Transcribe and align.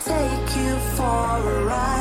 take 0.00 0.56
you 0.56 0.76
for 0.96 1.04
a 1.04 1.64
ride. 1.66 1.93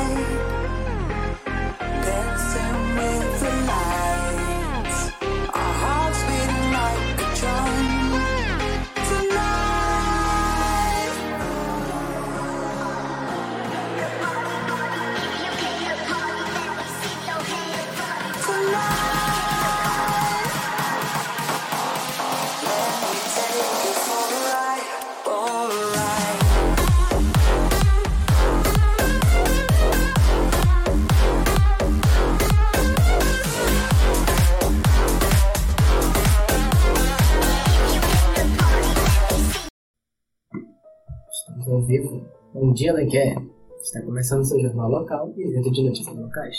Bom 42.73 42.75
dia, 42.75 42.91
Lenquer. 42.91 43.37
Está 43.83 44.01
começando 44.01 44.43
seu 44.43 44.59
jornal 44.59 44.89
local 44.89 45.31
e 45.37 45.43
evento 45.43 45.71
de 45.71 45.83
notícias 45.83 46.17
locais. 46.17 46.57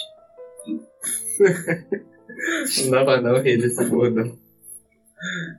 Não 2.85 2.91
dá 2.93 3.05
pra 3.05 3.21
não 3.21 3.43
rir 3.43 3.59
desse 3.59 3.85
mundo. 3.87 4.39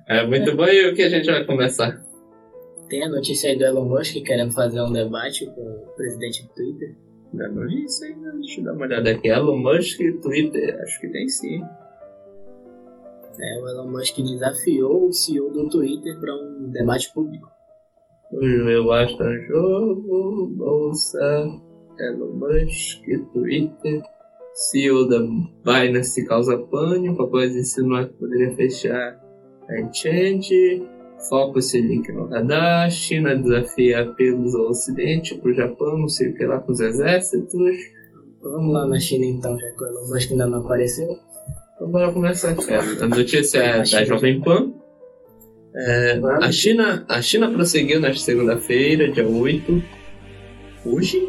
É 0.08 0.26
muito 0.26 0.55
bom 0.55 0.64
e 0.64 0.90
o 0.90 0.95
que 0.95 1.02
a 1.02 1.09
gente 1.09 1.26
vai 1.26 1.44
começar? 1.44 2.02
Tem 2.88 3.04
a 3.04 3.09
notícia 3.09 3.50
aí 3.50 3.58
do 3.58 3.66
Elon 3.66 3.84
Musk 3.84 4.14
querendo 4.23 4.54
fazer 4.54 4.80
um 4.80 4.94
debate 4.94 5.45
com 5.45 5.62
o 5.62 5.94
presidente 5.98 6.44
do 6.44 6.50
Twitter. 6.54 6.95
Ainda 7.34 7.50
não 7.50 7.67
vi 7.67 7.84
isso 7.84 8.06
ainda. 8.06 8.31
Deixa 8.31 8.61
eu 8.61 8.64
dar 8.64 8.73
uma 8.76 8.86
olhada 8.86 9.11
aqui. 9.11 9.28
Elon 9.28 9.58
Musk 9.58 10.00
e 10.00 10.14
Twitter. 10.22 10.81
Acho 10.81 11.02
que 11.02 11.09
tem 11.09 11.28
sim. 11.28 11.61
É, 13.42 13.61
o 13.61 13.67
Elon 13.67 13.92
Musk 13.92 14.16
desafiou 14.22 15.09
o 15.09 15.11
CEO 15.11 15.52
do 15.52 15.67
Twitter 15.67 16.17
para 16.17 16.33
um 16.33 16.70
debate 16.72 17.14
público. 17.14 17.55
O 18.31 18.40
meu 18.40 18.86
basta 18.86 19.23
jogo, 19.48 20.48
bolsa, 20.58 21.48
Elon 22.00 22.34
Musk, 22.34 23.04
Twitter, 23.32 24.02
CEO 24.54 25.08
da 25.08 25.20
Binance 25.20 26.26
causa 26.26 26.58
pânico 26.58 27.22
após 27.23 27.56
insinuar 27.56 28.08
que 28.08 28.14
poderia 28.16 28.56
fechar 28.56 29.20
a 29.70 29.82
Exchange, 29.82 30.88
foco 31.30 31.59
esse 31.59 31.80
link 31.82 32.12
no 32.12 32.28
radar, 32.28 32.90
China 32.90 33.36
desafia 33.36 34.02
apelos 34.02 34.56
ao 34.56 34.70
Ocidente, 34.70 35.38
pro 35.38 35.54
Japão, 35.54 35.98
não 35.98 36.10
sei 36.10 36.30
o 36.30 36.36
que 36.36 36.45
lá 36.45 36.60
com 36.60 36.72
os 36.72 36.80
exércitos. 36.80 37.78
Vamos 38.42 38.73
lá 38.73 38.88
na 38.88 39.00
China 39.00 39.26
então, 39.26 39.58
já 39.58 39.72
que 39.72 39.84
o 39.84 39.88
Elon 39.88 40.08
Musk 40.10 40.32
ainda 40.32 40.48
não 40.48 40.60
apareceu. 40.60 41.08
Então 41.76 41.89
bora 41.89 42.12
começar 42.12 42.52
aqui. 42.52 42.73
A 42.73 43.08
notícia 43.08 43.60
é 43.60 43.78
da 43.80 44.06
Jovem 44.06 44.39
Pan. 44.42 44.72
É, 45.78 46.20
a, 46.42 46.52
China, 46.52 47.06
a 47.09 47.22
China 47.22 47.52
prosseguiu 47.52 48.00
na 48.00 48.14
segunda-feira, 48.14 49.12
dia 49.12 49.28
8. 49.28 49.84
Hoje? 50.86 51.28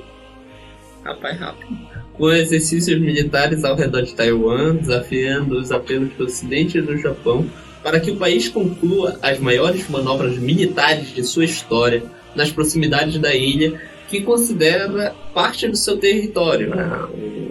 Rapaz, 1.05 1.39
rápido. 1.39 1.77
Com 2.13 2.31
exercícios 2.31 3.01
militares 3.01 3.65
ao 3.65 3.75
redor 3.75 4.03
de 4.03 4.15
Taiwan, 4.15 4.77
desafiando 4.77 5.59
os 5.59 5.73
apelos 5.73 6.11
do 6.15 6.25
Ocidente 6.25 6.79
e 6.79 6.83
do 6.83 6.97
Japão 6.97 7.47
para 7.83 8.01
que 8.01 8.11
o 8.11 8.17
país 8.17 8.49
conclua 8.49 9.19
as 9.23 9.39
maiores 9.39 9.89
manobras 9.89 10.37
militares 10.39 11.15
de 11.15 11.23
sua 11.23 11.45
história 11.45 12.03
nas 12.35 12.51
proximidades 12.51 13.19
da 13.19 13.35
ilha, 13.35 13.81
que 14.09 14.21
considera 14.23 15.15
parte 15.35 15.69
do 15.69 15.77
seu 15.77 15.97
território. 15.97 16.73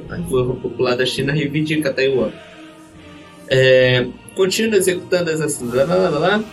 A 0.10 0.16
República 0.16 0.62
Popular 0.62 0.96
da 0.96 1.06
China 1.06 1.34
reivindica 1.34 1.94
Taiwan. 1.94 2.32
É, 3.50 4.08
continua 4.36 4.78
executando 4.78 5.30
as 5.30 5.62
lá, 5.62 5.84
lá, 5.84 5.96
lá, 5.96 6.20
lá. 6.20 6.44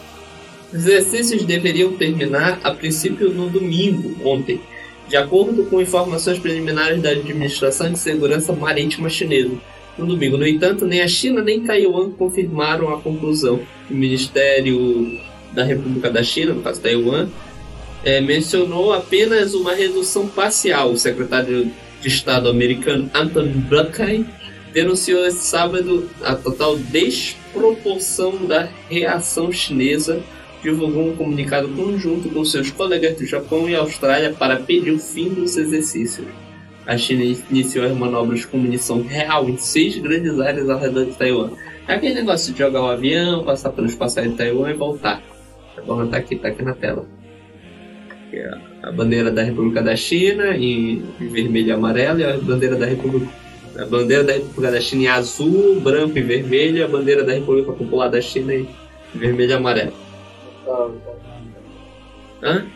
Os 0.72 0.86
exercícios 0.86 1.44
deveriam 1.44 1.92
terminar 1.92 2.58
a 2.64 2.70
princípio 2.72 3.28
no 3.28 3.50
domingo, 3.50 4.16
ontem, 4.26 4.58
de 5.06 5.16
acordo 5.16 5.64
com 5.66 5.82
informações 5.82 6.38
preliminares 6.38 7.02
da 7.02 7.10
Administração 7.10 7.92
de 7.92 7.98
Segurança 7.98 8.54
Marítima 8.54 9.10
Chinesa. 9.10 9.52
No 9.98 10.06
domingo, 10.06 10.38
no 10.38 10.46
entanto, 10.46 10.86
nem 10.86 11.02
a 11.02 11.08
China 11.08 11.42
nem 11.42 11.60
Taiwan 11.60 12.10
confirmaram 12.12 12.88
a 12.88 12.98
conclusão. 12.98 13.60
O 13.90 13.94
Ministério 13.94 15.20
da 15.52 15.62
República 15.62 16.10
da 16.10 16.22
China, 16.22 16.54
no 16.54 16.62
caso 16.62 16.80
Taiwan, 16.80 17.28
eh, 18.02 18.22
mencionou 18.22 18.94
apenas 18.94 19.52
uma 19.52 19.74
redução 19.74 20.26
parcial. 20.26 20.92
O 20.92 20.98
secretário 20.98 21.70
de 22.00 22.08
Estado 22.08 22.48
americano 22.48 23.10
Anthony 23.12 23.52
Blinken 23.52 24.26
denunciou 24.72 25.26
esse 25.26 25.44
sábado 25.44 26.08
a 26.22 26.34
total 26.34 26.78
desproporção 26.78 28.46
da 28.46 28.66
reação 28.88 29.52
chinesa 29.52 30.22
divulgou 30.62 31.08
um 31.08 31.16
comunicado 31.16 31.68
conjunto 31.68 32.28
com 32.28 32.44
seus 32.44 32.70
colegas 32.70 33.16
do 33.16 33.26
Japão 33.26 33.68
e 33.68 33.74
Austrália 33.74 34.32
para 34.32 34.56
pedir 34.56 34.92
o 34.92 34.98
fim 34.98 35.28
dos 35.30 35.56
exercícios. 35.56 36.26
A 36.86 36.96
China 36.96 37.22
iniciou 37.50 37.84
as 37.84 37.92
manobras 37.92 38.44
com 38.44 38.56
munição 38.58 39.02
real 39.02 39.48
em 39.48 39.56
seis 39.56 39.98
grandes 39.98 40.38
áreas 40.40 40.68
ao 40.68 40.78
redor 40.78 41.04
de 41.04 41.12
Taiwan. 41.12 41.50
É 41.86 41.94
aquele 41.94 42.14
negócio 42.14 42.52
de 42.52 42.58
jogar 42.58 42.82
o 42.82 42.88
avião, 42.88 43.44
passar 43.44 43.70
pelo 43.70 43.86
espaço 43.86 44.20
de 44.20 44.30
Taiwan 44.30 44.70
e 44.70 44.74
voltar. 44.74 45.22
Tá 45.74 45.82
bom, 45.82 46.06
tá 46.06 46.16
aqui, 46.16 46.36
tá 46.36 46.48
aqui 46.48 46.62
na 46.62 46.74
tela. 46.74 47.06
É 48.32 48.50
a 48.82 48.90
bandeira 48.90 49.30
da 49.30 49.42
República 49.42 49.82
da 49.82 49.94
China 49.94 50.56
em 50.56 51.04
vermelho 51.20 51.68
e 51.68 51.72
amarelo 51.72 52.20
e 52.20 52.24
a 52.24 52.36
bandeira 52.38 52.76
da 52.76 52.86
República 52.86 53.28
a 53.76 53.86
bandeira 53.86 54.22
da 54.22 54.34
República 54.34 54.70
da 54.70 54.80
China 54.80 55.02
em 55.02 55.08
azul, 55.08 55.80
branco 55.80 56.18
e 56.18 56.22
vermelho 56.22 56.84
a 56.84 56.88
bandeira 56.88 57.24
da 57.24 57.32
República 57.32 57.72
Popular 57.72 58.08
da 58.08 58.20
China 58.20 58.54
em 58.54 58.68
vermelho 59.14 59.50
e 59.50 59.54
amarelo. 59.54 60.01
Hã? 62.42 62.66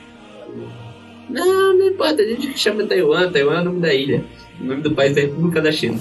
Não, 1.29 1.77
não 1.77 1.89
importa, 1.89 2.23
a 2.23 2.27
gente 2.27 2.57
chama 2.59 2.85
Taiwan, 2.85 3.31
Taiwan 3.33 3.59
é 3.59 3.61
o 3.61 3.65
nome 3.65 3.81
da 3.81 3.93
ilha. 3.93 4.25
O 4.61 4.65
nome 4.65 4.83
do 4.83 4.95
país 4.95 5.17
é 5.17 5.23
República 5.23 5.61
da 5.61 5.73
China. 5.73 5.99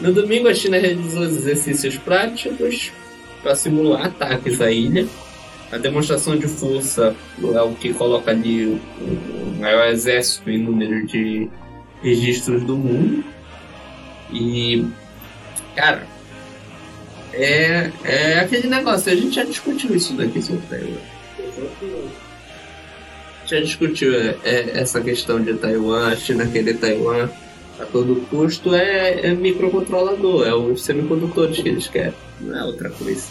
No 0.00 0.12
domingo, 0.12 0.48
a 0.48 0.54
China 0.54 0.78
realizou 0.78 1.22
os 1.22 1.36
exercícios 1.36 1.96
práticos 1.96 2.92
para 3.42 3.54
simular 3.54 4.06
ataques 4.06 4.60
à 4.60 4.70
ilha. 4.70 5.06
A 5.70 5.78
demonstração 5.78 6.36
de 6.36 6.48
força 6.48 7.14
é 7.54 7.60
o 7.60 7.74
que 7.74 7.92
coloca 7.92 8.30
ali 8.30 8.66
o, 8.66 8.80
o 9.00 9.56
maior 9.60 9.88
exército 9.88 10.48
em 10.50 10.58
número 10.58 11.06
de 11.06 11.48
registros 12.02 12.62
do 12.62 12.76
mundo. 12.76 13.24
E, 14.32 14.86
cara, 15.74 16.06
é, 17.38 17.92
é 18.04 18.40
aquele 18.40 18.68
negócio, 18.68 19.12
a 19.12 19.14
gente 19.14 19.36
já 19.36 19.44
discutiu 19.44 19.94
isso 19.94 20.14
daqui 20.14 20.42
sobre 20.42 20.62
Taiwan. 20.68 20.98
Já 23.46 23.60
discutiu 23.60 24.14
é, 24.14 24.36
é, 24.44 24.80
essa 24.80 25.00
questão 25.00 25.40
de 25.40 25.54
Taiwan, 25.54 26.08
a 26.08 26.16
China 26.16 26.46
querer 26.46 26.78
Taiwan 26.78 27.28
a 27.78 27.86
todo 27.86 28.26
custo, 28.28 28.74
é, 28.74 29.26
é 29.28 29.34
microcontrolador, 29.34 30.46
é 30.46 30.54
os 30.54 30.82
semicondutores 30.82 31.60
que 31.60 31.68
eles 31.68 31.86
querem, 31.86 32.14
não 32.40 32.58
é 32.58 32.64
outra 32.64 32.90
coisa. 32.90 33.30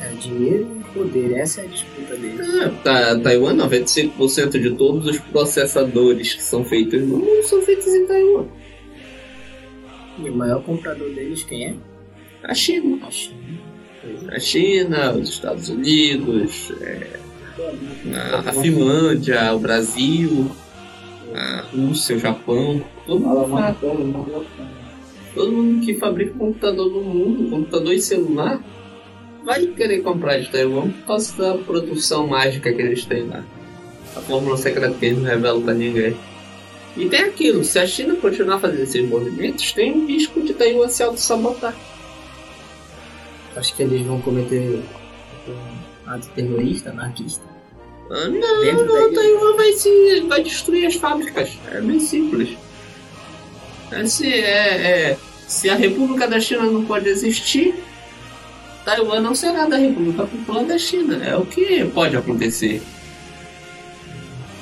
É 0.00 0.10
dinheiro 0.10 0.68
e 0.78 0.92
poder, 0.92 1.32
essa 1.38 1.62
é 1.62 1.64
a 1.64 1.66
disputa 1.66 2.14
deles. 2.16 2.46
Ah, 2.62 2.70
tá, 2.84 3.18
Taiwan, 3.18 3.56
95% 3.56 4.60
de 4.60 4.70
todos 4.76 5.06
os 5.06 5.18
processadores 5.18 6.34
que 6.34 6.42
são 6.42 6.64
feitos 6.64 7.00
no 7.00 7.18
mundo 7.18 7.42
são 7.44 7.62
feitos 7.62 7.88
em 7.88 8.06
Taiwan. 8.06 8.46
E 10.18 10.30
o 10.30 10.36
maior 10.36 10.62
comprador 10.62 11.08
deles 11.10 11.42
quem 11.42 11.66
é? 11.66 11.74
A 12.42 12.54
China. 12.54 12.98
A 14.28 14.38
China. 14.38 15.12
Os 15.12 15.28
Estados 15.28 15.68
Unidos, 15.68 16.72
é, 16.80 17.18
a, 18.14 18.50
a 18.50 18.52
Finlândia, 18.52 19.52
o 19.52 19.58
Brasil, 19.58 20.50
a 21.34 21.62
Rússia, 21.72 22.16
o 22.16 22.18
Japão, 22.18 22.82
todo 23.06 23.20
mundo, 23.20 24.46
todo 25.34 25.52
mundo 25.52 25.84
que 25.84 25.94
fabrica 25.94 26.34
computador 26.38 26.90
no 26.90 27.02
mundo, 27.02 27.50
computador 27.50 27.92
e 27.92 28.00
celular, 28.00 28.62
vai 29.44 29.66
querer 29.66 30.02
comprar 30.02 30.38
de 30.38 30.48
Taiwan 30.50 30.90
por 30.90 31.06
causa 31.06 31.36
da 31.36 31.58
produção 31.58 32.26
mágica 32.26 32.72
que 32.72 32.80
eles 32.80 33.04
têm 33.04 33.24
lá. 33.24 33.44
A 34.16 34.20
fórmula 34.20 34.56
secreta 34.56 34.94
que 34.98 35.06
eles 35.06 35.18
não 35.18 35.24
revelam 35.24 35.62
pra 35.62 35.74
ninguém. 35.74 36.16
E 36.96 37.08
tem 37.08 37.20
aquilo, 37.20 37.62
se 37.64 37.78
a 37.78 37.86
China 37.86 38.16
continuar 38.16 38.58
fazendo 38.58 38.82
esses 38.82 39.08
movimentos, 39.08 39.72
tem 39.72 39.92
um 39.92 40.06
risco 40.06 40.40
de 40.40 40.54
Taiwan 40.54 40.88
se 40.88 41.02
auto-sabotar. 41.02 41.76
Acho 43.58 43.74
que 43.74 43.82
eles 43.82 44.06
vão 44.06 44.20
cometer 44.20 44.80
um 45.48 46.10
ato 46.10 46.28
terrorista, 46.28 46.90
anarquista. 46.90 47.42
Ah, 48.08 48.28
não, 48.28 48.60
Dentro 48.62 48.86
não. 48.86 49.12
Taiwan 49.12 49.56
vai, 49.56 49.72
se, 49.72 50.20
vai 50.28 50.42
destruir 50.44 50.86
as 50.86 50.94
fábricas. 50.94 51.58
É 51.72 51.80
bem 51.80 51.98
simples. 51.98 52.56
É, 53.90 54.06
se, 54.06 54.32
é, 54.32 55.10
é, 55.10 55.18
se 55.48 55.68
a 55.68 55.74
República 55.74 56.28
da 56.28 56.38
China 56.38 56.66
não 56.66 56.84
pode 56.84 57.08
existir, 57.08 57.74
Taiwan 58.84 59.20
não 59.20 59.34
será 59.34 59.66
da 59.66 59.76
República 59.76 60.24
Popular 60.24 60.64
da 60.64 60.78
China. 60.78 61.20
É 61.24 61.36
o 61.36 61.44
que 61.44 61.84
pode 61.86 62.16
acontecer. 62.16 62.80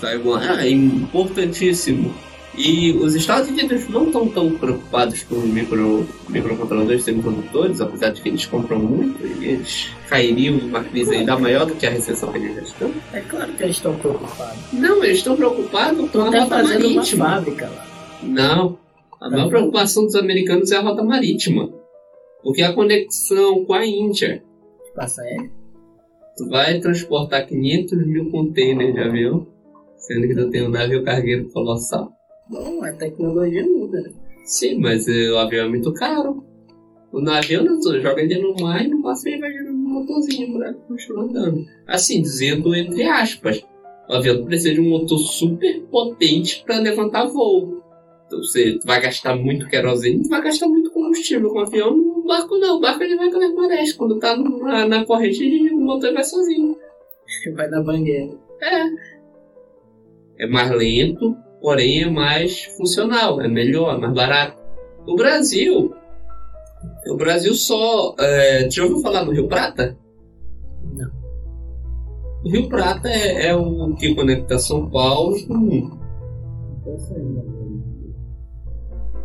Taiwan 0.01 0.59
é 0.59 0.71
importantíssimo. 0.71 2.15
E 2.57 2.93
os 2.93 3.15
Estados 3.15 3.51
Unidos 3.51 3.87
não 3.89 4.07
estão 4.07 4.29
tão 4.29 4.57
preocupados 4.57 5.23
com 5.25 5.35
micro, 5.35 6.09
microcontroladores 6.29 7.05
semicondutores, 7.05 7.83
apesar 7.83 8.11
de 8.11 8.23
que 8.23 8.31
eles 8.31 8.47
compram 8.47 8.79
muito, 8.79 9.27
e 9.27 9.45
eles 9.45 9.91
cairiam 10.09 10.57
numa 10.57 10.83
crise 10.83 11.17
ainda 11.17 11.39
maior 11.39 11.67
do 11.67 11.75
que 11.75 11.87
a 11.87 11.91
recessão 11.91 12.33
que 12.33 12.39
eles 12.39 12.55
já 12.55 12.63
estão. 12.63 12.93
É 13.13 13.21
claro 13.21 13.53
que 13.53 13.63
eles 13.63 13.77
estão 13.77 13.95
preocupados. 13.97 14.73
Não, 14.73 15.05
eles 15.05 15.19
estão 15.19 15.37
preocupados 15.37 16.11
com 16.11 16.21
a 16.21 16.29
até 16.29 16.39
rota 16.39 16.57
fazendo 16.57 16.87
uma 16.87 16.95
marítima. 16.95 17.25
fábrica 17.27 17.69
lá. 17.69 17.87
Não. 18.23 18.79
A 19.21 19.31
maior 19.31 19.49
preocupação 19.49 20.05
dos 20.05 20.15
americanos 20.15 20.71
é 20.73 20.77
a 20.77 20.81
rota 20.81 21.03
marítima. 21.03 21.71
Porque 22.43 22.63
a 22.63 22.73
conexão 22.73 23.65
com 23.67 23.75
a 23.75 23.85
Índia. 23.85 24.43
Passa 24.95 25.21
aéreo. 25.21 25.51
Tu 26.37 26.49
vai 26.49 26.79
transportar 26.81 27.47
500 27.47 28.07
mil 28.07 28.31
containers 28.31 28.95
de 28.95 29.01
avião, 29.01 29.47
sendo 29.97 30.29
que 30.29 30.35
tu 30.35 30.51
tem 30.51 30.67
um 30.67 30.71
navio 30.71 31.03
cargueiro 31.03 31.49
colossal. 31.51 32.16
Bom, 32.49 32.85
a 32.85 32.93
tecnologia 32.93 33.65
muda, 33.65 34.01
né? 34.01 34.13
Sim, 34.45 34.79
mas 34.79 35.09
eh, 35.09 35.31
o 35.31 35.39
avião 35.39 35.67
é 35.67 35.69
muito 35.69 35.93
caro. 35.93 36.45
O 37.13 37.21
navio 37.21 37.65
não, 37.65 37.81
tu 37.81 38.01
joga 38.01 38.21
ele 38.21 38.39
no 38.39 38.55
mar 38.61 38.85
e 38.85 38.89
no 38.89 39.01
máximo 39.01 39.31
ele 39.31 39.41
vai 39.41 39.53
gerando 39.53 39.71
um 39.71 39.89
motorzinho 39.89 40.57
pra 40.57 40.73
continuar 40.75 41.25
andando. 41.25 41.67
Assim, 41.87 42.23
dizendo 42.23 42.75
entre 42.75 43.03
aspas. 43.05 43.65
O 44.09 44.13
avião 44.13 44.45
precisa 44.45 44.75
de 44.75 44.81
um 44.81 44.89
motor 44.89 45.19
super 45.19 45.81
potente 45.91 46.63
para 46.65 46.79
levantar 46.79 47.27
voo. 47.27 47.83
Então, 48.27 48.41
você 48.41 48.79
vai 48.85 49.01
gastar 49.01 49.37
muito 49.37 49.69
querosene, 49.69 50.29
vai 50.29 50.43
gastar 50.43 50.69
muito 50.69 50.91
combustível 50.91 51.51
com 51.51 51.59
o 51.59 51.63
avião. 51.63 51.97
No 51.97 52.25
barco 52.25 52.57
não, 52.59 52.77
o 52.77 52.81
barco 52.81 53.03
ele 53.03 53.17
vai 53.17 53.31
pelas 53.31 53.55
marés. 53.55 53.93
Quando 53.93 54.19
tá 54.19 54.37
na, 54.37 54.87
na 54.87 55.05
corrente, 55.05 55.73
o 55.73 55.81
motor 55.81 56.13
vai 56.13 56.25
sozinho. 56.25 56.77
Vai 57.55 57.69
dar 57.69 57.83
bangueira. 57.83 58.33
É. 58.61 60.45
É 60.45 60.47
mais 60.47 60.71
lento, 60.71 61.37
porém 61.67 62.05
é 62.05 62.09
mais 62.09 62.63
funcional, 62.77 63.41
é 63.41 63.49
melhor, 63.49 63.97
é 63.97 63.99
mais 63.99 64.15
barato. 64.15 64.57
O 65.05 65.17
Brasil. 65.17 65.93
O 67.09 67.17
Brasil 67.17 67.53
só. 67.55 68.15
É, 68.21 68.71
já 68.71 68.85
ouviu 68.85 69.01
falar 69.01 69.25
no 69.25 69.33
Rio 69.33 69.49
Prata? 69.49 69.99
Não. 70.95 71.11
O 72.45 72.49
Rio 72.49 72.69
Prata 72.69 73.09
é, 73.09 73.49
é 73.49 73.57
o 73.57 73.93
que 73.97 74.15
conecta 74.15 74.61
São 74.61 74.89
Paulo 74.89 75.45
com 75.45 75.55
o 75.55 75.59
mundo. 75.59 75.99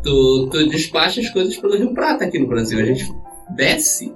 Tu, 0.01 0.49
tu 0.49 0.67
despacha 0.67 1.21
as 1.21 1.29
coisas 1.29 1.55
pelo 1.57 1.77
Rio 1.77 1.93
Prata 1.93 2.25
aqui 2.25 2.39
no 2.39 2.47
Brasil. 2.47 2.79
A 2.79 2.85
gente 2.85 3.05
desce, 3.55 4.15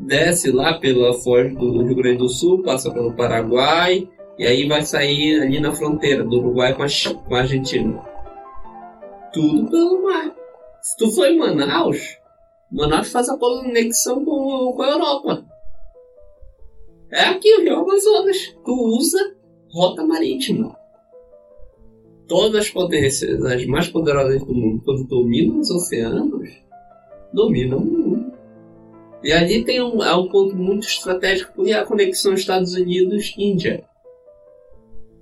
desce 0.00 0.50
lá 0.50 0.80
pela 0.80 1.14
foz 1.20 1.54
do 1.54 1.84
Rio 1.84 1.94
Grande 1.94 2.18
do 2.18 2.28
Sul, 2.28 2.64
passa 2.64 2.90
pelo 2.92 3.14
Paraguai, 3.14 4.08
e 4.38 4.46
aí 4.46 4.66
vai 4.66 4.82
sair 4.82 5.42
ali 5.42 5.60
na 5.60 5.72
fronteira 5.72 6.24
do 6.24 6.38
Uruguai 6.38 6.74
com 6.74 6.82
a, 6.82 6.86
com 7.26 7.34
a 7.34 7.40
Argentina. 7.40 8.02
Tudo 9.32 9.70
pelo 9.70 10.02
mar. 10.02 10.34
Se 10.80 10.96
tu 10.96 11.10
for 11.10 11.26
em 11.26 11.38
Manaus, 11.38 12.18
Manaus 12.70 13.10
faz 13.10 13.28
a 13.28 13.38
conexão 13.38 14.24
com, 14.24 14.72
com 14.74 14.82
a 14.82 14.90
Europa. 14.90 15.44
É 17.12 17.26
aqui 17.26 17.54
o 17.54 17.60
Rio 17.62 17.76
Amazonas. 17.76 18.56
Tu 18.64 18.72
usa 18.72 19.36
rota 19.70 20.04
marítima. 20.04 20.76
Todas 22.26 22.62
as 22.62 22.70
potências, 22.70 23.44
as 23.44 23.66
mais 23.66 23.88
poderosas 23.88 24.42
do 24.42 24.54
mundo, 24.54 24.82
quando 24.84 25.04
dominam 25.04 25.60
os 25.60 25.70
oceanos, 25.70 26.50
dominam 27.32 27.78
o 27.78 27.84
mundo. 27.84 28.32
E 29.22 29.32
ali 29.32 29.64
tem 29.64 29.82
um, 29.82 30.02
é 30.02 30.14
um 30.14 30.28
ponto 30.28 30.56
muito 30.56 30.86
estratégico 30.86 31.52
porque 31.54 31.70
é 31.70 31.78
a 31.78 31.86
conexão 31.86 32.34
Estados 32.34 32.74
Unidos-Índia. 32.74 33.84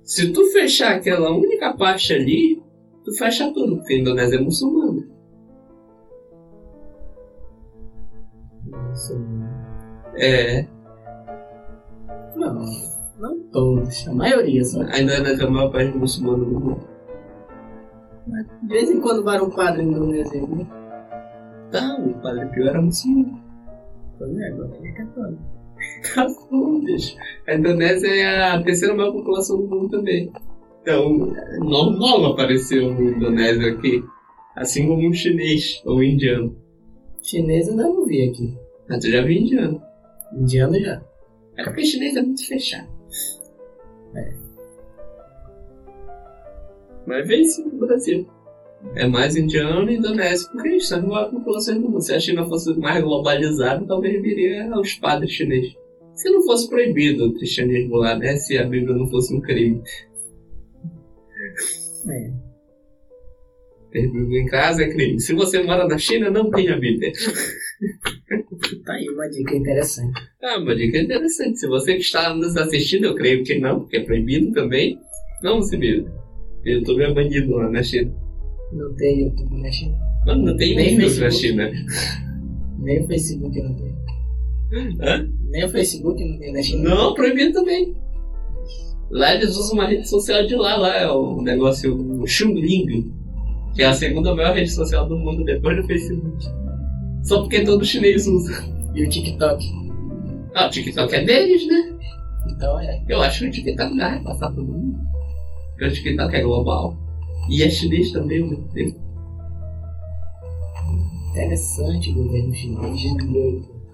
Se 0.03 0.31
tu 0.33 0.45
fechar 0.51 0.95
aquela 0.95 1.31
única 1.31 1.73
parte 1.75 2.13
ali, 2.13 2.61
tu 3.05 3.13
fecha 3.17 3.51
tudo, 3.53 3.77
porque 3.77 3.93
a 3.93 3.99
Indonésia 3.99 4.37
é 4.37 4.41
muçulmana. 4.41 5.07
É, 10.15 10.67
Não, 12.35 12.65
não 13.19 13.39
todos. 13.51 14.07
A 14.07 14.13
maioria 14.13 14.63
só. 14.63 14.81
a 14.81 14.99
Indonésia 14.99 15.43
é 15.43 15.47
o 15.47 15.51
maior 15.51 15.71
país 15.71 15.95
muçulmano 15.95 16.45
do 16.45 16.59
mundo. 16.59 16.87
Mas 18.27 18.45
de 18.61 18.67
vez 18.67 18.89
em 18.91 19.01
quando 19.01 19.23
vai 19.23 19.41
um 19.41 19.49
padre 19.49 19.83
indonésio. 19.83 20.47
né? 20.47 20.67
Tá, 21.71 21.97
o 21.99 22.13
Padre 22.21 22.45
Pio 22.49 22.67
era 22.67 22.81
muçulmano. 22.81 23.41
Pois 24.17 24.37
é, 24.37 24.47
agora 24.49 24.75
ele 24.77 24.87
é 24.87 24.91
católico. 24.93 25.52
Tá 26.13 26.27
bom, 26.51 26.79
bicho. 26.81 27.15
A 27.47 27.55
Indonésia 27.55 28.07
é 28.07 28.51
a 28.51 28.61
terceira 28.61 28.93
maior 28.93 29.13
população 29.13 29.57
do 29.57 29.67
mundo 29.67 29.89
também. 29.89 30.31
Então, 30.81 31.33
é 31.35 31.57
normal 31.59 32.25
aparecer 32.25 32.83
um 32.83 33.01
indonésio 33.01 33.73
aqui. 33.73 34.03
Assim 34.55 34.87
como 34.87 35.07
um 35.07 35.13
chinês 35.13 35.81
ou 35.85 35.97
um 35.97 36.03
indiano. 36.03 36.55
Chinês 37.21 37.69
ainda 37.69 37.83
não 37.83 38.05
vi 38.05 38.29
aqui. 38.29 38.57
Mas 38.87 38.99
tu 38.99 39.09
já 39.09 39.21
viu 39.21 39.41
indiano. 39.41 39.81
Indiano 40.33 40.79
já. 40.79 41.01
É 41.57 41.63
porque 41.63 41.85
chinês 41.85 42.15
é 42.15 42.21
muito 42.21 42.45
fechado. 42.45 42.93
Mas 47.05 47.27
vem 47.27 47.43
sim 47.45 47.65
no 47.65 47.85
Brasil. 47.85 48.27
É 48.95 49.07
mais 49.07 49.35
indiano 49.35 49.89
e 49.89 49.95
indonésio, 49.95 50.49
porque 50.51 50.67
a 50.67 50.71
gente 50.71 50.81
está 50.81 51.01
numa 51.01 51.29
população 51.29 51.81
do 51.81 51.89
mundo. 51.89 52.01
Se 52.01 52.13
a 52.13 52.19
China 52.19 52.45
fosse 52.45 52.77
mais 52.77 53.03
globalizada, 53.03 53.85
talvez 53.87 54.21
viria 54.21 54.71
aos 54.71 54.93
padres 54.93 55.31
chineses. 55.31 55.75
Se 56.13 56.29
não 56.29 56.43
fosse 56.43 56.69
proibido 56.69 57.25
o 57.25 57.33
cristianismo 57.33 57.95
lá, 57.95 58.15
né? 58.15 58.35
Se 58.35 58.57
a 58.57 58.63
Bíblia 58.63 58.95
não 58.95 59.09
fosse 59.09 59.33
um 59.33 59.41
crime. 59.41 59.81
É. 62.07 62.31
Ter 63.91 64.11
Bíblia 64.11 64.41
em 64.41 64.45
casa 64.45 64.83
é 64.83 64.89
crime. 64.89 65.19
Se 65.19 65.33
você 65.33 65.63
mora 65.63 65.87
na 65.87 65.97
China, 65.97 66.29
não 66.29 66.51
tenha 66.51 66.77
Bíblia. 66.77 67.11
Tá 68.85 68.93
aí 68.93 69.09
uma 69.09 69.27
dica 69.29 69.55
interessante. 69.55 70.21
Ah, 70.41 70.57
uma 70.59 70.75
dica 70.75 70.99
interessante. 70.99 71.59
Se 71.59 71.67
você 71.67 71.95
que 71.95 72.01
está 72.01 72.33
nos 72.33 72.55
assistindo, 72.55 73.05
eu 73.05 73.15
creio 73.15 73.43
que 73.43 73.59
não, 73.59 73.79
porque 73.79 73.97
é 73.97 74.03
proibido 74.03 74.51
também. 74.51 74.99
Não 75.41 75.61
se 75.61 75.75
Bíblia. 75.77 76.11
YouTube 76.63 77.03
é 77.03 77.13
banido 77.13 77.55
lá 77.55 77.69
na 77.69 77.83
China. 77.83 78.22
Não 78.73 78.93
tem 78.95 79.21
YouTube 79.21 79.61
na 79.61 79.71
China. 79.71 79.97
Mano, 80.25 80.45
não 80.45 80.57
tem 80.57 80.75
Nem 80.75 80.95
Windows 80.95 81.17
na 81.17 81.29
Facebook. 81.29 81.47
China. 81.47 81.71
Nem 82.79 83.03
o 83.03 83.07
Facebook 83.07 83.61
não 83.61 83.73
tem. 83.75 83.93
Hã? 85.01 85.29
Nem 85.49 85.65
o 85.65 85.69
Facebook 85.69 86.25
não 86.25 86.39
tem 86.39 86.53
na 86.53 86.61
China. 86.61 86.89
Não, 86.89 87.13
proibido 87.13 87.53
também. 87.53 87.95
Lá 89.11 89.35
eles 89.35 89.55
usam 89.55 89.73
uma 89.73 89.87
rede 89.87 90.09
social 90.09 90.45
de 90.47 90.55
lá, 90.55 90.75
lá 90.75 90.97
é 90.97 91.07
o 91.07 91.41
negócio 91.41 91.95
o 91.95 92.25
Xungling, 92.25 93.13
que 93.75 93.83
é 93.83 93.85
a 93.85 93.93
segunda 93.93 94.35
maior 94.35 94.55
rede 94.55 94.71
social 94.71 95.07
do 95.07 95.17
mundo 95.17 95.43
depois 95.43 95.77
do 95.77 95.83
Facebook. 95.85 96.43
Só 97.23 97.41
porque 97.41 97.63
todo 97.63 97.85
chinês 97.85 98.27
usa. 98.27 98.65
E 98.95 99.05
o 99.05 99.09
TikTok. 99.09 99.65
Ah, 100.55 100.67
o 100.67 100.69
TikTok 100.69 101.15
é 101.15 101.23
deles, 101.23 101.67
né? 101.67 101.95
Então 102.49 102.79
é. 102.79 103.03
Eu 103.07 103.21
acho 103.21 103.39
que 103.39 103.47
o 103.47 103.51
TikTok 103.51 103.95
vai 103.97 104.23
passar 104.23 104.49
todo 104.49 104.65
mundo. 104.65 104.99
Porque 105.71 105.85
o 105.85 105.91
TikTok 105.91 106.35
é 106.35 106.41
global. 106.41 106.97
E 107.49 107.61
é 107.61 107.69
chinês 107.69 108.11
também 108.11 108.41
ao 108.41 108.49
mesmo 108.49 108.67
tempo. 108.73 108.99
Interessante 111.31 112.11
o 112.11 112.13
governo 112.13 112.53
chinês. 112.53 113.23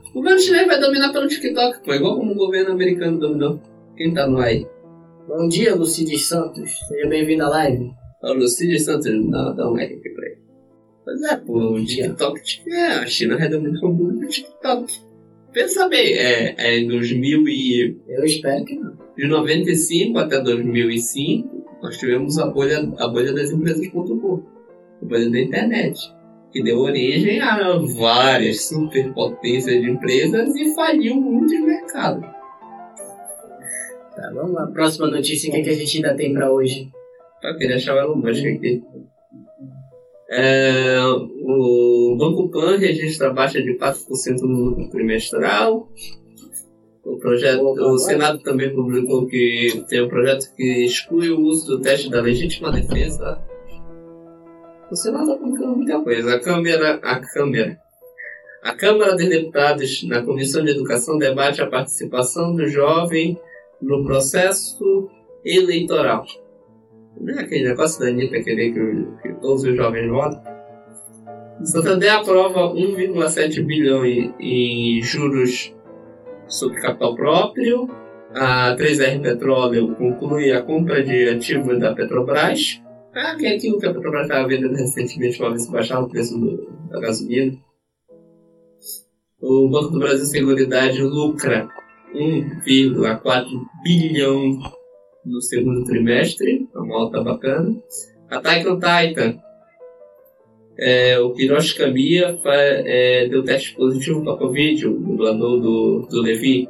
O 0.10 0.14
governo 0.14 0.40
chinês 0.40 0.68
vai 0.68 0.80
dominar 0.80 1.12
pelo 1.12 1.28
TikTok, 1.28 1.84
pô, 1.84 1.94
igual 1.94 2.18
como 2.18 2.32
o 2.32 2.36
governo 2.36 2.74
americano 2.74 3.20
dominou. 3.20 3.60
Quem 3.96 4.14
tá 4.14 4.28
no 4.28 4.40
aí? 4.40 4.68
Bom 5.28 5.48
dia, 5.48 5.76
Lucides 5.76 6.26
Santos. 6.26 6.70
Seja 6.88 7.08
bem-vindo 7.08 7.44
à 7.44 7.50
live. 7.50 7.92
O 8.24 8.34
Lucides 8.34 8.86
Santos, 8.86 9.06
dá, 9.30 9.52
dá 9.52 9.70
um 9.70 9.74
like 9.74 9.94
aqui 9.94 10.10
pra 10.10 10.26
ele. 10.26 10.38
Pois 11.06 11.22
é, 11.24 11.36
pô, 11.38 11.74
o 11.74 11.86
TikTok, 11.86 12.42
é, 12.68 12.88
a 12.88 13.06
China 13.08 13.38
vai 13.38 13.50
dominar 13.50 13.82
o 13.84 13.94
mundo 13.94 14.22
no 14.22 14.28
TikTok. 14.28 14.94
Pensa 15.54 15.88
bem, 15.88 16.14
é, 16.14 16.56
é 16.58 16.80
em 16.80 16.88
2000 16.88 17.48
e... 17.48 17.98
Eu 18.08 18.24
espero 18.24 18.64
que 18.66 18.76
não. 18.76 18.98
De 19.18 19.28
95 19.28 20.18
até 20.20 20.42
2005, 20.42 21.66
nós 21.82 21.98
tivemos 21.98 22.38
a 22.38 22.48
bolha, 22.48 22.80
a 22.98 23.08
bolha 23.08 23.34
das 23.34 23.52
empresas.com, 23.52 24.44
a 25.02 25.06
bolha 25.06 25.30
da 25.30 25.40
internet, 25.40 26.14
que 26.52 26.64
deu 26.64 26.80
origem 26.80 27.40
a 27.42 27.78
várias 27.98 28.68
superpotências 28.68 29.82
de 29.82 29.90
empresas 29.90 30.56
e 30.56 30.74
faliu 30.74 31.16
muitos 31.16 31.60
mercados. 31.62 32.26
Tá, 34.16 34.32
vamos 34.34 34.54
lá. 34.54 34.68
Próxima 34.68 35.08
notícia, 35.08 35.50
o 35.50 35.54
que, 35.54 35.60
é 35.60 35.64
que 35.64 35.70
a 35.70 35.76
gente 35.76 35.98
ainda 35.98 36.16
tem 36.16 36.34
pra 36.34 36.52
hoje? 36.52 36.90
Eu 37.44 37.58
queria 37.58 37.78
achar 37.78 37.96
o 37.96 38.00
Elon 38.00 38.16
Musk 38.16 38.46
aqui. 38.46 38.84
É, 40.32 41.00
o 41.02 42.16
Banco 42.18 42.50
Pan 42.50 42.78
registra 42.78 43.34
baixa 43.34 43.62
de 43.62 43.78
4% 43.78 44.42
no 44.42 44.66
lucro 44.66 44.90
trimestral. 44.90 45.88
O, 47.10 47.18
projeto, 47.18 47.64
o 47.64 47.98
Senado 47.98 48.38
também 48.40 48.72
publicou 48.72 49.26
que 49.26 49.84
tem 49.90 50.04
um 50.04 50.08
projeto 50.08 50.54
que 50.56 50.86
exclui 50.86 51.32
o 51.32 51.42
uso 51.42 51.66
do 51.66 51.82
teste 51.82 52.08
da 52.08 52.22
legítima 52.22 52.72
defesa. 52.72 53.42
O 54.92 54.96
Senado 54.96 55.32
está 55.32 55.38
publicando 55.38 55.76
muita 55.76 56.00
coisa. 56.02 56.36
A 56.36 56.40
Câmara, 56.40 57.00
a 57.02 57.20
Câmara, 57.20 57.80
a 58.64 58.76
Câmara 58.76 59.16
dos 59.16 59.28
Deputados, 59.28 60.04
na 60.04 60.22
Comissão 60.22 60.64
de 60.64 60.70
Educação, 60.70 61.18
debate 61.18 61.64
a 61.64 61.68
participação 61.68 62.56
do 62.56 62.68
jovem 62.68 63.40
no 63.82 64.04
processo 64.06 65.10
eleitoral. 65.44 66.26
Não 67.20 67.40
é 67.40 67.42
aquele 67.42 67.70
negócio 67.70 68.00
da 68.00 68.08
Anitta 68.08 68.40
querer 68.44 68.72
que, 68.72 69.08
que 69.24 69.34
todos 69.42 69.64
os 69.64 69.76
jovens 69.76 70.08
votem? 70.10 70.40
Santander 71.64 72.14
aprova 72.14 72.72
1,7 72.74 73.66
bilhão 73.66 74.06
em, 74.06 74.32
em 74.40 75.02
juros 75.02 75.74
sobre 76.50 76.82
capital 76.82 77.16
próprio. 77.16 77.88
A 78.36 78.76
3R 78.76 79.22
Petróleo 79.22 79.96
conclui 79.96 80.52
a 80.52 80.62
compra 80.62 81.04
de 81.04 81.30
ativos 81.30 81.80
da 81.80 81.94
Petrobras. 81.96 82.82
Ah, 83.16 83.36
que 83.36 83.46
é 83.48 83.56
aquilo 83.56 83.80
que 83.80 83.88
a 83.88 83.94
Petrobras 83.94 84.24
estava 84.24 84.48
vendendo 84.48 84.76
recentemente 84.76 85.38
para 85.38 85.50
ver 85.50 85.60
se 85.60 85.72
baixava 85.72 86.06
o 86.06 86.10
preço 86.10 86.38
do- 86.40 86.68
da 86.90 87.00
gasolina. 87.00 87.58
O 89.42 89.70
Banco 89.70 89.92
do 89.94 90.00
Brasil 90.00 90.26
Seguridade 90.26 91.02
lucra 91.02 91.68
1,4 92.14 93.48
bilhão 93.84 94.60
no 95.26 95.42
segundo 95.42 95.84
trimestre, 95.86 96.68
é 96.74 96.80
uma 96.80 96.98
alta 96.98 97.24
bacana. 97.24 97.76
A 98.30 98.40
Taikon 98.40 98.76
Titan, 98.80 99.40
é, 100.82 101.20
o 101.20 101.38
Hiroshi 101.38 101.76
Kamiya 101.78 102.40
é, 102.46 103.28
deu 103.28 103.44
teste 103.44 103.76
positivo 103.76 104.24
para 104.24 104.38
Covid, 104.38 104.88
o 104.88 104.98
dublador 104.98 105.60
do, 105.60 106.08
do 106.10 106.22
Levi. 106.22 106.70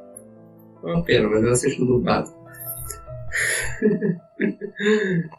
É 0.84 0.88
uma 0.88 1.04
pena, 1.04 1.30
mas 1.30 1.44
eu 1.44 1.52
assisto 1.52 1.86
dublado. 1.86 2.32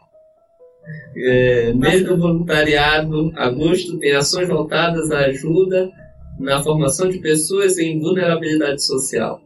é, 1.17 1.73
mês 1.73 2.03
do 2.05 2.17
voluntariado, 2.17 3.33
agosto 3.35 3.99
tem 3.99 4.13
ações 4.13 4.47
voltadas 4.47 5.11
à 5.11 5.25
ajuda 5.25 5.91
na 6.39 6.63
formação 6.63 7.09
de 7.09 7.19
pessoas 7.19 7.77
em 7.77 7.99
vulnerabilidade 7.99 8.85
social. 8.85 9.41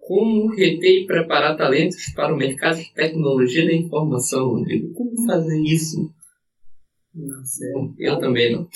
Como 0.00 0.54
reter 0.54 1.02
e 1.02 1.06
preparar 1.06 1.56
talentos 1.56 2.12
para 2.14 2.34
o 2.34 2.36
mercado 2.36 2.76
de 2.76 2.92
tecnologia 2.94 3.64
da 3.64 3.72
informação, 3.72 4.48
Rodrigo? 4.48 4.92
Como 4.92 5.26
fazer 5.26 5.58
isso? 5.62 6.12
Não 7.14 7.44
sei. 7.44 7.72
Eu 7.98 8.18
também 8.18 8.52
não. 8.52 8.68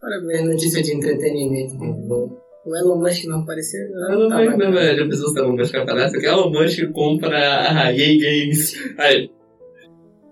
Para 0.00 0.18
ver 0.20 0.44
notícia 0.44 0.82
de 0.82 0.94
entretenimento. 0.94 1.76
O 2.64 2.76
Elon 2.76 3.00
Musk 3.00 3.24
não 3.24 3.40
apareceu. 3.40 3.80
Elon 4.10 4.28
tá 4.28 4.42
Musk, 4.42 4.56
não, 4.56 4.72
velho. 4.72 5.04
A 5.04 5.08
pessoa 5.08 5.28
está 5.28 5.44
buscar 5.46 5.82
a 5.82 5.86
palestra 5.86 6.20
que 6.20 6.26
Elon 6.26 6.50
Musk 6.50 6.90
compra 6.92 7.38
a 7.38 7.92
EA 7.92 8.18
Games. 8.18 8.74
Aí. 8.98 9.30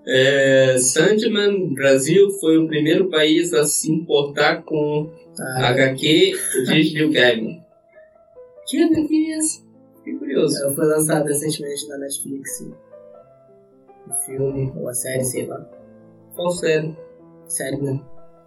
É, 0.07 0.78
Sandman 0.78 1.75
Brasil 1.75 2.31
foi 2.40 2.57
o 2.57 2.67
primeiro 2.67 3.11
país 3.11 3.52
a 3.52 3.64
se 3.64 3.93
importar 3.93 4.62
com 4.62 5.12
Ah, 5.38 5.69
HQ 5.69 6.33
de 6.67 6.95
Neil 6.95 7.12
Gaiman. 7.12 7.62
Que 8.67 8.83
HQ 8.83 9.14
é 9.14 9.37
essa? 9.37 9.62
Fiquei 9.99 10.14
curioso. 10.14 10.57
ela 10.62 10.75
foi 10.75 10.87
lançada 10.87 11.26
recentemente 11.26 11.87
na 11.88 11.99
Netflix. 11.99 12.67
O 14.07 14.12
filme, 14.25 14.73
ou 14.76 14.88
a 14.88 14.95
série, 14.95 15.25
sei 15.25 15.47
lá. 15.47 15.77
Qual 16.38 16.52
série? 16.52 16.97
Série, 17.49 17.83
né? 17.83 18.00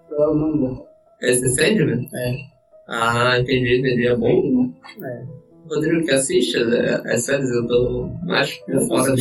Qual 0.07 0.29
é 0.29 0.31
o 0.31 0.33
nome 0.33 0.61
dela? 0.61 0.87
Esse 1.21 1.43
é 1.43 1.49
Sandman? 1.49 2.09
É. 2.13 2.35
Ah, 2.87 3.37
entendi, 3.37 3.79
entendi. 3.79 4.07
É 4.07 4.15
bom? 4.15 4.71
É. 5.03 5.25
Rodrigo 5.69 6.05
que 6.05 6.11
assiste 6.11 6.55
é, 6.57 7.13
as 7.13 7.25
séries, 7.25 7.49
eu 7.49 7.67
tô 7.67 8.09
mais 8.23 8.53
por 8.59 8.87
fora 8.87 9.11
do. 9.11 9.13
O 9.13 9.17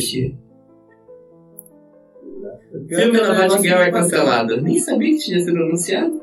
filme 2.87 3.19
da 3.19 3.33
Batgirl 3.33 3.81
é 3.81 3.91
cancelado. 3.91 4.53
Eu 4.53 4.61
nem 4.61 4.79
sabia 4.79 5.17
que 5.17 5.17
tinha 5.17 5.41
sido 5.41 5.57
anunciado. 5.57 6.21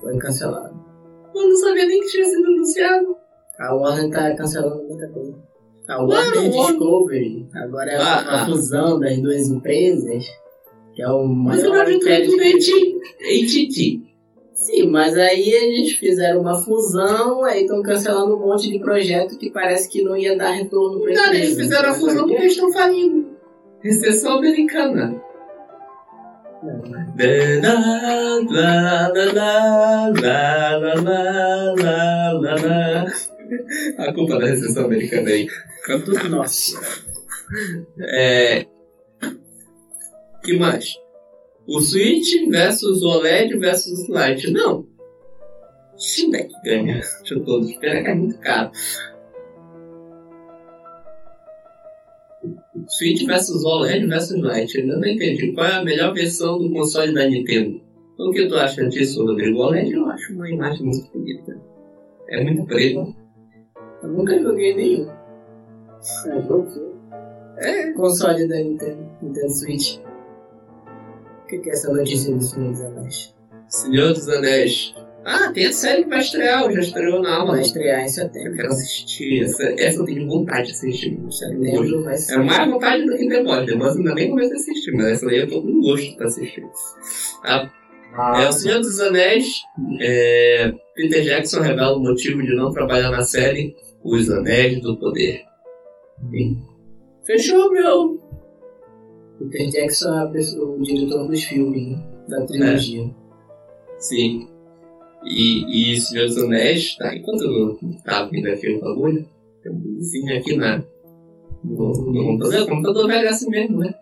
Foi 0.00 0.16
cancelado. 0.18 0.80
Eu 1.34 1.48
não 1.48 1.56
sabia 1.56 1.86
nem 1.86 2.00
que 2.00 2.06
tinha 2.06 2.24
sido 2.26 2.46
anunciado. 2.46 3.16
A 3.58 3.74
Warner 3.74 4.08
tá 4.08 4.36
cancelando 4.36 4.84
muita 4.84 5.08
coisa. 5.08 5.34
A 5.88 6.00
Warner. 6.00 6.48
Discovery. 6.48 7.48
Agora 7.56 7.90
é 7.90 7.96
Ah, 7.96 8.20
a 8.20 8.42
ah. 8.42 8.46
fusão 8.46 9.00
das 9.00 9.18
duas 9.20 9.48
empresas 9.48 10.41
que 10.94 11.02
é 11.02 11.08
o 11.08 11.26
maior 11.26 11.56
mas 11.56 11.64
o 11.64 12.00
crédito 12.00 12.36
Sim, 14.62 14.86
mas 14.90 15.16
aí 15.16 15.50
eles 15.50 15.92
fizeram 15.94 16.40
uma 16.40 16.54
fusão, 16.54 17.42
aí 17.42 17.62
estão 17.62 17.82
cancelando 17.82 18.36
um 18.36 18.46
monte 18.46 18.70
de 18.70 18.78
projeto 18.78 19.36
que 19.36 19.50
parece 19.50 19.88
que 19.88 20.02
não 20.02 20.16
ia 20.16 20.36
dar 20.36 20.52
retorno 20.52 21.00
para 21.00 21.10
eles. 21.10 21.20
Não, 21.20 21.34
eles 21.34 21.56
fizeram 21.56 21.90
a 21.90 21.94
fusão 21.94 22.28
porque 22.28 22.42
eles 22.42 22.52
estão 22.52 22.72
falindo. 22.72 23.26
Recessão 23.82 24.38
americana. 24.38 25.20
A 33.98 34.12
culpa 34.12 34.38
da 34.38 34.46
recessão 34.46 34.84
americana 34.84 35.28
aí. 35.28 35.48
Canto 35.84 36.28
nosso. 36.28 36.80
É, 38.00 38.64
que 40.42 40.58
mais? 40.58 40.96
O 41.66 41.80
Switch 41.80 42.48
versus 42.50 43.02
o 43.02 43.08
OLED 43.08 43.56
versus 43.58 44.08
o 44.08 44.12
Lite. 44.12 44.50
Não. 44.50 44.86
Steam 45.96 46.30
Deck 46.30 46.52
ganha 46.64 47.00
de 47.22 47.40
todos. 47.44 47.72
Pena 47.76 48.02
que 48.02 48.08
é 48.10 48.14
muito 48.14 48.38
caro. 48.40 48.70
Switch 52.88 53.24
versus 53.24 53.64
OLED 53.64 54.06
versus 54.06 54.36
Lite. 54.36 54.76
Eu 54.76 54.82
ainda 54.82 54.96
não 54.96 55.06
entendi 55.06 55.52
qual 55.52 55.66
é 55.66 55.74
a 55.74 55.84
melhor 55.84 56.12
versão 56.12 56.58
do 56.58 56.72
console 56.72 57.14
da 57.14 57.26
Nintendo. 57.28 57.80
O 58.18 58.30
que 58.30 58.46
tu 58.46 58.56
acha 58.56 58.86
disso, 58.88 59.24
Rodrigo? 59.24 59.58
O 59.58 59.66
OLED 59.68 59.92
eu 59.92 60.06
acho 60.06 60.32
uma 60.32 60.50
imagem 60.50 60.86
muito 60.86 61.10
bonita. 61.12 61.60
É 62.28 62.42
muito 62.42 62.64
preto. 62.66 63.14
Eu 64.02 64.08
nunca 64.08 64.40
joguei 64.42 64.74
nenhum. 64.74 65.08
É, 67.58 67.92
console 67.92 68.48
da 68.48 68.56
Nintendo, 68.56 69.08
Nintendo 69.22 69.50
Switch. 69.50 70.00
O 71.52 71.54
que, 71.54 71.58
que 71.64 71.68
é 71.70 71.72
essa 71.74 71.92
notícia 71.92 72.34
do 72.34 72.40
Senhor 72.42 72.70
dos 72.70 72.80
Anéis? 72.80 73.34
Senhor 73.68 74.12
dos 74.14 74.28
Anéis. 74.28 74.94
Ah, 75.22 75.52
tem 75.52 75.66
a 75.66 75.72
série 75.72 76.02
que 76.04 76.08
vai 76.08 76.20
estrear, 76.20 76.72
já 76.72 76.80
estreou 76.80 77.20
na 77.20 77.28
Vai 77.30 77.40
Amazon. 77.42 77.60
estrear 77.60 78.00
em 78.00 78.04
Eu 78.04 78.08
setembro. 78.08 78.56
quero 78.56 78.68
assistir. 78.68 79.42
Essa, 79.44 79.62
essa 79.78 79.98
eu 80.00 80.04
tenho 80.06 80.26
vontade 80.26 80.66
de 80.68 80.72
assistir. 80.72 81.18
Setembro 81.30 82.04
vai 82.04 82.16
ser. 82.16 82.34
É 82.34 82.36
mais 82.38 82.70
vontade 82.70 83.04
do 83.04 83.16
que. 83.18 83.28
The 83.28 83.42
Boys 83.44 83.68
eu 83.68 83.82
ainda 83.82 84.14
nem 84.14 84.30
comecei 84.30 84.56
a 84.56 84.60
assistir, 84.60 84.92
mas 84.92 85.06
essa 85.08 85.26
daí 85.26 85.38
eu 85.40 85.48
tô 85.48 85.60
com 85.62 85.80
gosto 85.82 86.16
pra 86.16 86.26
assistir. 86.26 86.64
A 87.44 87.70
É 88.42 88.48
o 88.48 88.52
Senhor 88.52 88.78
dos 88.80 88.98
Anéis. 88.98 89.46
é, 90.00 90.72
Peter 90.96 91.22
Jackson 91.22 91.60
revela 91.60 91.96
o 91.98 92.00
motivo 92.02 92.42
de 92.42 92.56
não 92.56 92.72
trabalhar 92.72 93.10
na 93.10 93.20
série 93.22 93.76
Os 94.02 94.30
Anéis 94.30 94.80
do 94.80 94.98
Poder. 94.98 95.42
Fechou, 97.26 97.70
meu! 97.70 98.21
Peter 99.50 99.70
Jackson 99.70 100.14
é 100.20 100.32
pessoa- 100.32 100.76
o 100.76 100.82
diretor 100.82 101.26
dos 101.28 101.42
filmes, 101.44 101.88
né? 101.88 102.24
Da 102.28 102.46
trilogia. 102.46 103.10
Sim. 103.98 104.48
E, 105.24 105.92
e 105.94 106.00
Senhor 106.00 106.26
dos 106.26 106.38
Anéis, 106.38 106.96
tá? 106.96 107.14
Enquanto 107.14 107.42
eu 107.42 107.78
tava 108.04 108.30
vindo 108.30 108.48
aqui 108.48 108.68
o 108.74 108.80
bagulho, 108.80 109.28
tem 109.62 109.72
um 109.72 109.80
vizinho 109.80 110.36
aqui 110.38 110.56
na. 110.56 110.84
No, 111.64 111.92
no 112.12 112.24
computador. 112.24 112.62
O 112.62 112.68
computador 112.68 113.06
velho 113.06 113.26
é 113.26 113.30
assim 113.30 113.48
mesmo, 113.48 113.78
né? 113.78 113.94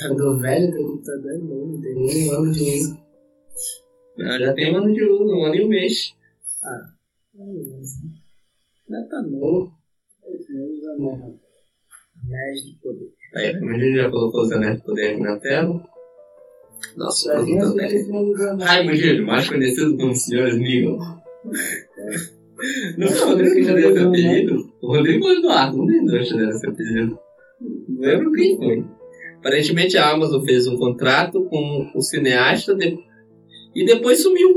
Computador 0.00 0.40
velho, 0.40 0.72
tem 0.72 0.86
computador 0.86 1.38
novo, 1.38 1.66
não 1.72 1.80
tem 1.82 1.94
nem 1.94 2.28
um 2.28 2.32
ano 2.32 2.52
de 2.52 2.62
uso. 2.62 2.98
Eu 4.16 4.38
já 4.38 4.52
tem 4.54 4.72
um 4.72 4.76
ano 4.78 4.94
de 4.94 5.04
uso, 5.04 5.34
um 5.34 5.44
ano 5.44 5.54
e 5.54 5.64
um 5.64 5.68
mês. 5.68 6.14
Ainda 8.88 9.08
tá 9.08 9.22
novo. 9.22 9.72
Anéis 12.24 12.64
de 12.64 12.72
poder. 12.80 13.12
Aí, 13.36 13.58
como 13.58 13.70
a 13.70 13.78
gente 13.78 13.96
já 13.96 14.10
colocou 14.10 14.42
os 14.42 14.52
Anéis 14.52 14.78
do 14.78 14.84
Poder 14.84 15.10
aqui 15.12 15.20
na 15.20 15.38
tela. 15.38 15.82
Nossa, 16.96 17.40
o 17.40 17.46
computador 17.46 17.74
velho. 17.76 18.58
Raimundo 18.60 18.96
Júlio, 18.96 19.26
mais 19.26 19.48
conhecido 19.48 19.96
como 19.96 20.14
Senhor 20.14 20.48
Smigol. 20.48 20.98
Não 22.96 23.08
foi 23.08 23.26
o 23.26 23.28
Rodrigo 23.30 23.54
que 23.54 23.64
já 23.64 23.74
deu 23.74 23.90
esse 23.90 23.98
apelido? 24.04 24.72
O 24.80 24.86
Rodrigo 24.94 25.28
Eduardo, 25.28 25.76
não 25.78 25.84
lembro 25.86 26.18
que 26.18 26.24
já 26.24 26.36
deu 26.36 26.48
esse 26.50 26.66
apelido. 26.68 27.18
Não 27.88 28.00
lembro 28.00 28.32
quem 28.32 28.56
foi. 28.56 28.84
Aparentemente 29.38 29.96
a 29.98 30.10
Amazon 30.10 30.44
fez 30.44 30.66
um 30.66 30.76
contrato 30.78 31.44
com 31.46 31.90
o 31.94 32.00
cineasta 32.00 32.74
de- 32.74 32.98
e 33.74 33.84
depois 33.84 34.22
sumiu. 34.22 34.56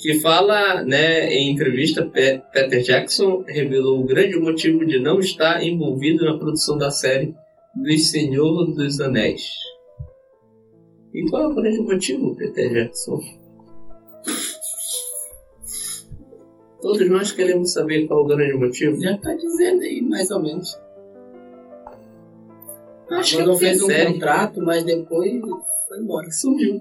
Que 0.00 0.18
fala, 0.20 0.82
né, 0.82 1.30
em 1.30 1.50
entrevista, 1.52 2.06
Pe- 2.06 2.42
Peter 2.52 2.80
Jackson 2.82 3.44
revelou 3.46 4.00
o 4.00 4.06
grande 4.06 4.38
motivo 4.38 4.84
de 4.86 4.98
não 4.98 5.20
estar 5.20 5.62
envolvido 5.62 6.24
na 6.24 6.38
produção 6.38 6.78
da 6.78 6.90
série 6.90 7.34
do 7.74 7.98
Senhor 7.98 8.64
dos 8.74 8.98
Anéis. 9.00 9.50
E 11.12 11.28
qual 11.28 11.42
é 11.42 11.46
o 11.48 11.54
grande 11.54 11.80
motivo, 11.80 12.34
Peter 12.34 12.72
Jackson? 12.72 13.20
Todos 16.80 17.10
nós 17.10 17.30
queremos 17.32 17.72
saber 17.72 18.06
qual 18.06 18.20
é 18.20 18.22
o 18.22 18.26
grande 18.26 18.54
motivo. 18.54 18.98
Já 19.02 19.18
tá 19.18 19.34
dizendo 19.34 19.82
aí, 19.82 20.00
mais 20.00 20.30
ou 20.30 20.40
menos. 20.40 20.80
Acho 23.10 23.34
a 23.34 23.38
que 23.38 23.42
Amazon 23.42 23.46
não 23.52 23.58
fez 23.58 23.82
um 23.82 23.86
série. 23.86 24.12
contrato, 24.14 24.62
mas 24.62 24.84
depois 24.84 25.30
foi 25.88 25.98
embora. 25.98 26.30
Sumiu. 26.30 26.80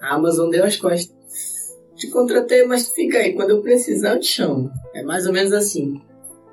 A 0.00 0.14
Amazon 0.14 0.48
deu 0.48 0.64
as 0.64 0.76
costas. 0.76 1.14
Te 1.96 2.10
contratei, 2.10 2.64
mas 2.66 2.90
fica 2.90 3.18
aí. 3.18 3.32
Quando 3.32 3.50
eu 3.50 3.62
precisar, 3.62 4.14
eu 4.14 4.20
te 4.20 4.26
chamo. 4.26 4.70
É 4.94 5.02
mais 5.02 5.26
ou 5.26 5.32
menos 5.32 5.52
assim. 5.52 6.00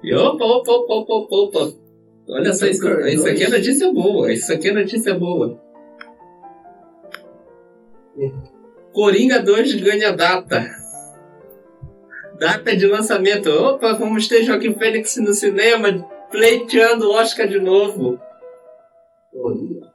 E 0.04 0.14
opa, 0.16 0.44
opa, 0.44 0.72
opa, 0.72 1.14
opa, 1.14 1.36
opa. 1.36 1.74
Olha 2.30 2.54
só, 2.54 2.66
isso, 2.66 2.88
isso 3.08 3.28
aqui 3.28 3.44
é 3.44 3.50
notícia 3.50 3.92
boa. 3.92 4.32
Isso 4.32 4.54
aqui 4.54 4.70
é 4.70 4.74
notícia 4.74 5.14
boa. 5.14 5.62
Coringa 8.94 9.40
2 9.40 9.74
ganha 9.82 10.12
data. 10.12 10.66
Data 12.40 12.76
de 12.76 12.88
lançamento. 12.88 13.50
Opa, 13.50 13.94
vamos 13.94 14.28
ter 14.28 14.44
Joaquim 14.44 14.74
Fênix 14.76 15.18
no 15.18 15.34
cinema, 15.34 16.08
pleiteando 16.32 17.10
o 17.10 17.14
Oscar 17.14 17.48
de 17.48 17.60
novo. 17.60 18.20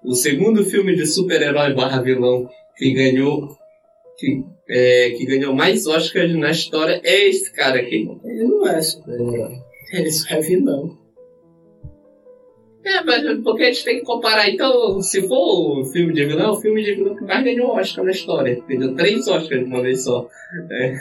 O 0.05 0.15
segundo 0.15 0.65
filme 0.65 0.95
de 0.95 1.07
super-herói 1.07 1.75
barra 1.75 2.03
vilão 2.03 2.49
que 2.77 2.93
ganhou. 2.93 3.57
Que, 4.19 4.43
é, 4.69 5.11
que 5.11 5.27
ganhou 5.27 5.55
mais 5.55 5.87
Oscars 5.87 6.35
na 6.35 6.51
história 6.51 7.01
é 7.05 7.29
esse 7.29 7.53
cara 7.53 7.79
aqui. 7.79 8.09
Ele 8.25 8.45
não 8.45 8.67
é 8.67 8.83
super-herói. 8.83 9.61
Ele 9.93 10.11
só 10.11 10.35
é 10.35 10.41
vilão. 10.41 10.99
É, 12.85 13.05
mas 13.05 13.43
porque 13.43 13.65
a 13.65 13.67
gente 13.67 13.85
tem 13.85 13.99
que 14.01 14.05
comparar. 14.05 14.49
Então, 14.49 15.01
se 15.01 15.23
for 15.29 15.81
o 15.81 15.85
filme 15.93 16.13
de 16.13 16.25
vilão, 16.25 16.47
é 16.47 16.51
o 16.51 16.61
filme 16.61 16.83
de 16.83 16.95
vilão 16.95 17.15
que 17.15 17.25
mais 17.25 17.45
ganhou 17.45 17.71
Oscar 17.71 18.05
na 18.05 18.11
história. 18.11 18.61
Ganhou 18.69 18.95
três 18.95 19.29
Oscars 19.29 19.63
de 19.63 19.67
uma 19.67 19.83
vez 19.83 20.05
só. 20.05 20.27
É. 20.71 20.95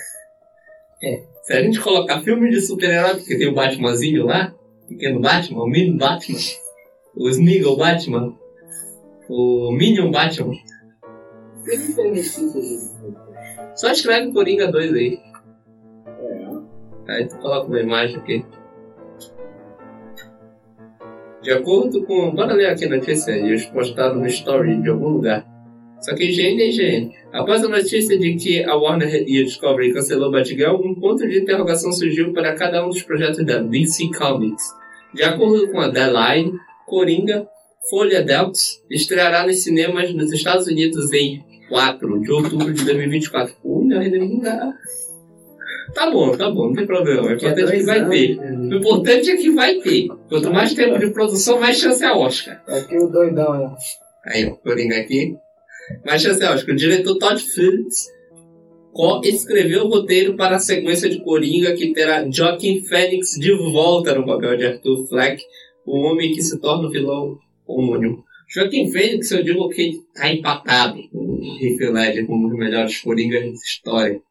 É. 1.03 1.23
Se 1.43 1.53
a 1.53 1.61
gente 1.61 1.79
colocar 1.79 2.21
filme 2.21 2.49
de 2.49 2.61
super-herói, 2.61 3.15
porque 3.15 3.37
tem 3.37 3.47
o 3.47 3.53
Batmanzinho 3.53 4.25
lá, 4.25 4.53
pequeno 4.87 5.21
Batman, 5.21 5.63
o 5.63 5.67
mini 5.67 5.97
Batman, 5.97 6.37
o 7.15 7.29
Sniggle 7.29 7.77
Batman, 7.77 8.35
o 9.29 9.71
Minion 9.71 10.11
Batman. 10.11 10.53
Só 13.75 13.91
escreve 13.91 14.31
Coringa 14.31 14.71
2 14.71 14.93
aí. 14.93 15.19
Aí 17.07 17.27
tu 17.27 17.37
coloca 17.37 17.67
uma 17.67 17.79
imagem 17.79 18.17
aqui. 18.17 18.45
De 21.41 21.51
acordo 21.51 22.03
com. 22.05 22.31
Bora 22.31 22.53
ler 22.53 22.67
aqui 22.67 22.85
a 22.85 22.89
notícia, 22.89 23.31
eles 23.31 23.65
postaram 23.65 24.15
no 24.15 24.27
story 24.27 24.81
de 24.81 24.89
algum 24.89 25.09
lugar. 25.09 25.45
Só 26.01 26.13
que 26.13 26.25
higiene 26.25 26.61
é 26.61 26.69
higiene. 26.69 27.15
Após 27.31 27.63
a 27.63 27.67
notícia 27.67 28.17
de 28.17 28.35
que 28.35 28.63
a 28.63 28.75
Warner 28.75 29.23
e 29.27 29.41
a 29.41 29.43
Discovery 29.43 29.93
cancelou 29.93 30.31
Batgirl, 30.31 30.75
um 30.75 30.95
ponto 30.95 31.27
de 31.27 31.39
interrogação 31.39 31.91
surgiu 31.91 32.33
para 32.33 32.55
cada 32.55 32.85
um 32.85 32.89
dos 32.89 33.01
projetos 33.01 33.45
da 33.45 33.59
DC 33.59 34.11
Comics. 34.17 34.63
De 35.13 35.23
acordo 35.23 35.71
com 35.71 35.79
a 35.79 35.87
Deadline, 35.87 36.53
Coringa, 36.85 37.47
Folha 37.89 38.21
Delx, 38.21 38.83
estreará 38.91 39.45
nos 39.45 39.63
cinemas 39.63 40.13
nos 40.13 40.31
Estados 40.31 40.67
Unidos 40.67 41.11
em 41.13 41.43
4 41.69 42.21
de 42.21 42.31
outubro 42.31 42.73
de 42.73 42.85
2024. 42.85 43.55
Pô, 43.61 43.83
não 43.83 44.35
lugar. 44.35 44.73
Tá 45.93 46.11
bom, 46.11 46.35
tá 46.35 46.49
bom, 46.49 46.67
não 46.67 46.73
tem 46.73 46.85
problema. 46.85 47.23
O 47.23 47.31
importante 47.31 47.61
é 47.61 47.77
que 47.77 47.83
vai 47.83 48.09
ter. 48.09 48.39
O 48.39 48.75
importante 48.75 49.29
é 49.31 49.37
que 49.37 49.49
vai 49.51 49.75
ter. 49.75 50.07
Quanto 50.29 50.51
mais 50.51 50.73
tempo 50.73 50.99
de 50.99 51.09
produção, 51.11 51.59
mais 51.59 51.77
chance 51.77 52.03
é 52.03 52.11
Oscar. 52.11 52.61
Aqui 52.67 52.97
o 52.97 53.07
doidão, 53.07 53.47
ó. 53.47 53.75
Aí, 54.25 54.45
ó, 54.45 54.55
Coringa 54.55 54.97
aqui. 54.97 55.35
Mais 56.05 56.21
chance 56.21 56.43
é 56.43 56.51
Oscar. 56.51 56.75
O 56.75 56.77
diretor 56.77 57.17
Todd 57.17 57.41
Phillips 57.41 58.09
co-escreveu 58.91 59.85
o 59.85 59.89
roteiro 59.89 60.35
para 60.35 60.55
a 60.55 60.59
sequência 60.59 61.09
de 61.09 61.23
Coringa 61.23 61.73
que 61.73 61.93
terá 61.93 62.29
Joaquin 62.29 62.81
Phoenix 62.81 63.31
de 63.39 63.53
volta 63.53 64.13
no 64.13 64.25
papel 64.25 64.57
de 64.57 64.65
Arthur 64.65 65.07
Fleck, 65.07 65.41
o 65.85 65.99
homem 65.99 66.33
que 66.33 66.41
se 66.41 66.59
torna 66.59 66.87
o 66.87 66.91
vilão 66.91 67.37
homônimo. 67.65 68.23
Joaquim 68.47 68.89
Phoenix, 68.89 69.29
eu 69.31 69.43
digo 69.43 69.69
que 69.69 70.01
tá 70.13 70.31
empatado 70.31 71.01
com 71.09 71.17
o 71.17 71.57
Heath 71.61 71.91
Ledger 71.91 72.25
como 72.25 72.47
um 72.47 72.49
dos 72.49 72.57
melhores 72.57 72.97
Coringas 72.99 73.43
da 73.43 73.51
história. 73.51 74.21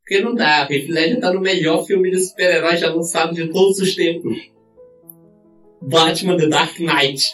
Porque 0.00 0.22
não 0.22 0.34
dá, 0.34 0.66
o 0.68 0.72
Heath 0.72 0.88
Ledger 0.88 1.20
tá 1.20 1.32
no 1.32 1.40
melhor 1.40 1.86
filme 1.86 2.10
de 2.10 2.20
super-herói 2.20 2.76
já 2.76 2.92
lançado 2.92 3.34
de 3.34 3.48
todos 3.48 3.78
os 3.78 3.94
tempos. 3.94 4.36
Batman 5.80 6.36
The 6.36 6.48
Dark 6.48 6.78
Knight. 6.78 7.32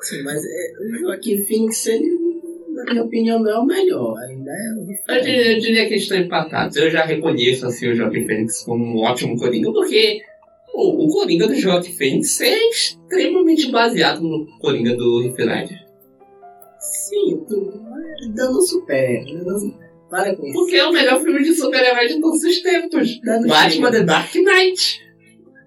Sim, 0.00 0.22
mas 0.22 0.42
é, 0.42 0.72
o 0.80 0.98
Joaquim 1.00 1.44
Phoenix, 1.44 1.86
ele, 1.86 2.16
na 2.70 2.84
minha 2.84 3.04
opinião, 3.04 3.38
não 3.40 3.50
é 3.50 3.58
o 3.58 3.66
melhor. 3.66 4.16
Ainda 4.18 4.50
é 4.50 5.16
Eu 5.16 5.22
diria, 5.22 5.52
eu 5.52 5.60
diria 5.60 5.86
que 5.86 5.94
eles 5.94 6.04
estão 6.04 6.18
empatados. 6.18 6.76
Eu 6.76 6.90
já 6.90 7.04
reconheço 7.04 7.66
assim, 7.66 7.88
o 7.88 7.94
Joaquim 7.94 8.24
Fênix 8.24 8.62
como 8.62 8.82
um 8.82 9.02
ótimo 9.02 9.36
Coringa, 9.36 9.72
porque 9.72 10.22
o, 10.76 11.06
o 11.06 11.08
Coringa 11.08 11.48
do 11.48 11.54
Joaquim 11.54 11.92
Fênix 11.92 12.40
é 12.42 12.54
extremamente 12.68 13.70
baseado 13.70 14.20
no 14.20 14.46
Coringa 14.58 14.94
do 14.94 15.18
Ledger. 15.18 15.86
Sim. 16.78 17.44
Mas 17.90 18.34
dando 18.34 18.60
super. 18.60 19.24
Para 20.10 20.36
com 20.36 20.46
isso. 20.46 20.52
Porque 20.52 20.76
é 20.76 20.84
o 20.84 20.92
melhor 20.92 21.20
filme 21.22 21.42
de 21.42 21.54
super-herói 21.54 22.08
de 22.08 22.20
todos 22.20 22.42
os 22.42 22.60
tempos. 22.60 23.20
Dando 23.22 23.48
Batman. 23.48 23.90
The 23.90 24.02
Dark 24.02 24.34
Knight. 24.34 25.06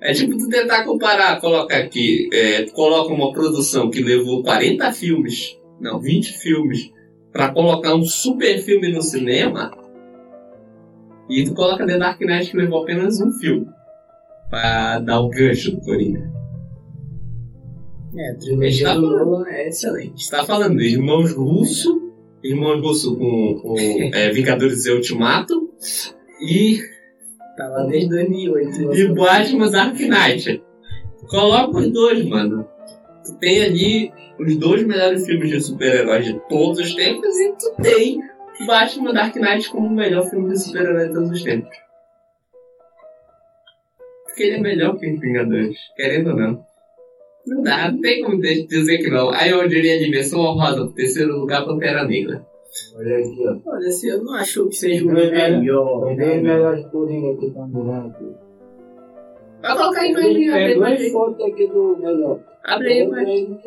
É 0.01 0.13
tipo 0.13 0.37
tu 0.37 0.47
tentar 0.47 0.85
comparar, 0.85 1.41
coloca 1.41 1.75
aqui, 1.75 2.29
é, 2.31 2.63
tu 2.63 2.71
coloca 2.71 3.13
uma 3.13 3.33
produção 3.33 3.89
que 3.89 4.01
levou 4.01 4.41
40 4.41 4.93
filmes, 4.93 5.59
não, 5.77 5.99
20 5.99 6.37
filmes, 6.37 6.89
pra 7.33 7.51
colocar 7.51 7.93
um 7.95 8.05
super 8.05 8.59
filme 8.59 8.93
no 8.93 9.01
cinema, 9.01 9.77
e 11.29 11.43
tu 11.43 11.53
coloca 11.53 11.85
The 11.85 11.97
Dark 11.97 12.21
Knight 12.21 12.49
que 12.49 12.55
levou 12.55 12.83
apenas 12.83 13.19
um 13.19 13.29
filme, 13.33 13.67
pra 14.49 14.99
dar 14.99 15.19
o 15.21 15.29
gancho 15.29 15.71
do 15.71 15.81
Coringa. 15.81 16.29
É, 18.17 18.31
a 18.31 18.35
trilogia 18.37 18.87
Tá 18.87 18.95
do 18.95 19.47
é 19.47 19.67
excelente. 19.67 20.15
Está 20.21 20.43
falando 20.43 20.77
de 20.77 20.85
Irmãos 20.87 21.31
Russo, 21.33 22.11
Irmãos 22.43 22.81
Russo 22.81 23.15
com, 23.17 23.59
com 23.61 23.75
é, 24.13 24.31
Vingadores 24.31 24.85
e 24.85 24.91
Ultimato, 24.91 25.69
e 26.41 26.79
Tá 27.55 27.67
lá 27.67 27.83
desde 27.83 28.09
2008. 28.09 28.93
e 28.95 29.07
Batman 29.13 29.69
Dark 29.69 29.99
Knight. 29.99 30.63
Coloca 31.27 31.77
os 31.77 31.91
dois, 31.91 32.25
mano. 32.25 32.65
Tu 33.25 33.37
tem 33.37 33.61
ali 33.63 34.11
os 34.39 34.55
dois 34.55 34.81
melhores 34.87 35.25
filmes 35.25 35.49
de 35.49 35.61
super-heróis 35.61 36.25
de 36.25 36.39
todos 36.47 36.79
os 36.79 36.95
tempos 36.95 37.37
e 37.37 37.51
tu 37.59 37.81
tem 37.83 38.19
Batman 38.65 39.11
Dark 39.13 39.35
Knight 39.35 39.69
como 39.69 39.87
o 39.87 39.93
melhor 39.93 40.29
filme 40.29 40.49
de 40.49 40.57
super-herói 40.57 41.09
de 41.09 41.13
todos 41.13 41.31
os 41.31 41.43
tempos. 41.43 41.69
Porque 44.29 44.43
ele 44.43 44.55
é 44.55 44.59
melhor 44.61 44.97
que 44.97 45.11
os 45.11 45.19
Vingadores, 45.19 45.77
querendo 45.95 46.29
ou 46.31 46.35
não. 46.37 46.65
Não 47.47 47.63
dá, 47.63 47.91
não 47.91 47.99
tem 48.01 48.23
como 48.23 48.39
de- 48.39 48.67
dizer 48.67 48.97
que 48.99 49.09
não. 49.09 49.29
Aí 49.31 49.49
eu 49.49 49.67
diria 49.67 49.95
a 49.95 49.99
dimensão 49.99 50.39
honrosa 50.39 50.91
terceiro 50.93 51.37
lugar 51.39 51.65
Pantera 51.65 52.03
Negra. 52.05 52.45
Olha 52.95 53.17
aqui, 53.17 53.37
ó. 53.47 53.71
Olha, 53.71 53.87
assim, 53.87 54.09
eu 54.09 54.23
não 54.23 54.33
acho 54.35 54.67
que 54.69 54.75
seja 54.75 55.05
o 55.05 55.17
É, 55.17 55.25
é. 55.25 55.51
melhor. 55.51 56.11
Os 56.11 56.17
dois 56.17 56.41
melhores 56.43 56.85
Coringa 56.87 57.37
que 57.39 57.47
estão 57.47 57.65
dizendo 57.67 57.91
aqui. 58.07 58.35
Vai 59.61 59.77
colocar 59.77 60.01
a 60.01 60.07
imagem, 60.07 60.49
abre 62.63 62.93
a 62.93 62.97
Tem 63.07 63.59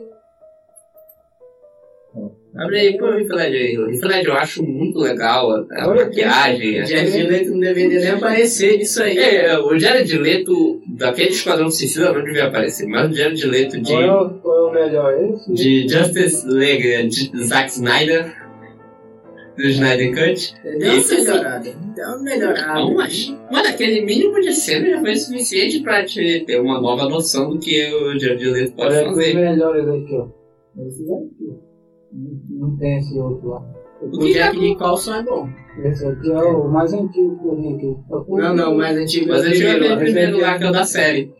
Abre 2.54 2.78
aí, 2.80 2.86
Heath 2.88 3.30
Ledger 3.30 3.60
aí. 3.60 3.76
Ledger 3.76 4.26
eu 4.26 4.32
acho 4.34 4.62
muito 4.62 4.98
legal 4.98 5.50
a, 5.50 5.66
a 5.70 5.88
Olha, 5.88 6.04
maquiagem. 6.04 6.80
O 6.80 6.82
a- 6.82 6.84
Jared 6.84 7.22
Leto 7.22 7.50
não 7.52 7.60
deveria 7.60 7.98
nem 8.00 8.08
aparecer 8.10 8.76
nisso 8.76 9.02
aí. 9.02 9.16
É, 9.16 9.58
o 9.58 9.78
Jared 9.78 10.18
Leto 10.18 10.82
daquele 10.86 11.30
Esquadrão 11.30 11.70
Suicida 11.70 12.12
não 12.12 12.22
devia 12.22 12.48
aparecer, 12.48 12.86
mas 12.86 13.10
o 13.10 13.14
Jared 13.14 13.46
Leto 13.46 13.80
de, 13.80 13.90
Qual 13.90 14.02
é 14.02 14.12
o, 14.12 14.30
qual 14.40 14.66
é 14.66 14.70
o 14.70 14.74
melhor? 14.86 15.14
Esse? 15.34 15.52
de 15.54 15.88
Justice 15.88 16.46
League 16.46 17.08
de 17.08 17.44
Zack 17.44 17.70
Snyder, 17.70 18.34
do 19.56 19.62
Snyder 19.68 20.10
Cut. 20.14 20.54
Deu 20.62 20.92
uma 20.92 21.08
melhorada. 21.08 21.74
Deu 21.94 22.06
uma 22.06 22.22
melhorada. 22.22 22.74
Não, 22.80 22.94
mas, 22.94 23.34
mas 23.50 23.66
aquele 23.68 24.02
mínimo 24.04 24.38
de 24.40 24.52
cena 24.54 24.90
já 24.90 25.00
foi 25.00 25.16
suficiente 25.16 25.80
pra 25.80 26.04
te 26.04 26.40
ter 26.46 26.60
uma 26.60 26.78
nova 26.80 27.08
noção 27.08 27.48
do 27.50 27.58
que 27.58 27.90
o 27.94 28.18
Jared 28.18 28.44
Leto 28.50 28.72
pode 28.74 28.94
Olha 28.94 29.00
aqui 29.00 29.10
os 29.10 29.16
fazer. 29.16 29.34
melhores 29.34 29.88
aqui, 29.88 30.14
ó. 30.14 30.28
Esses 30.86 31.00
aqui. 31.10 31.71
Não, 32.12 32.76
tem 32.76 32.98
esse 32.98 33.18
outro 33.18 33.48
lá. 33.48 33.62
O 34.02 34.18
Jack 34.32 34.58
Nicholson 34.58 35.14
é 35.14 35.22
bom. 35.22 35.48
Esse 35.84 36.06
aqui 36.06 36.30
é 36.30 36.42
o 36.42 36.68
mais 36.68 36.92
antigo 36.92 37.36
Coringa 37.38 37.76
aqui. 37.76 37.96
Não, 38.28 38.54
não, 38.54 38.76
mas 38.76 38.96
antigo 38.96 39.28
Mas 39.28 39.44
é 39.44 39.48
o 39.48 39.84
eu 39.84 39.96
primeiro. 39.96 40.40
lá 40.40 40.58
que 40.58 40.64
é 40.64 40.68
o 40.68 40.72
da 40.72 40.84
série. 40.84 41.32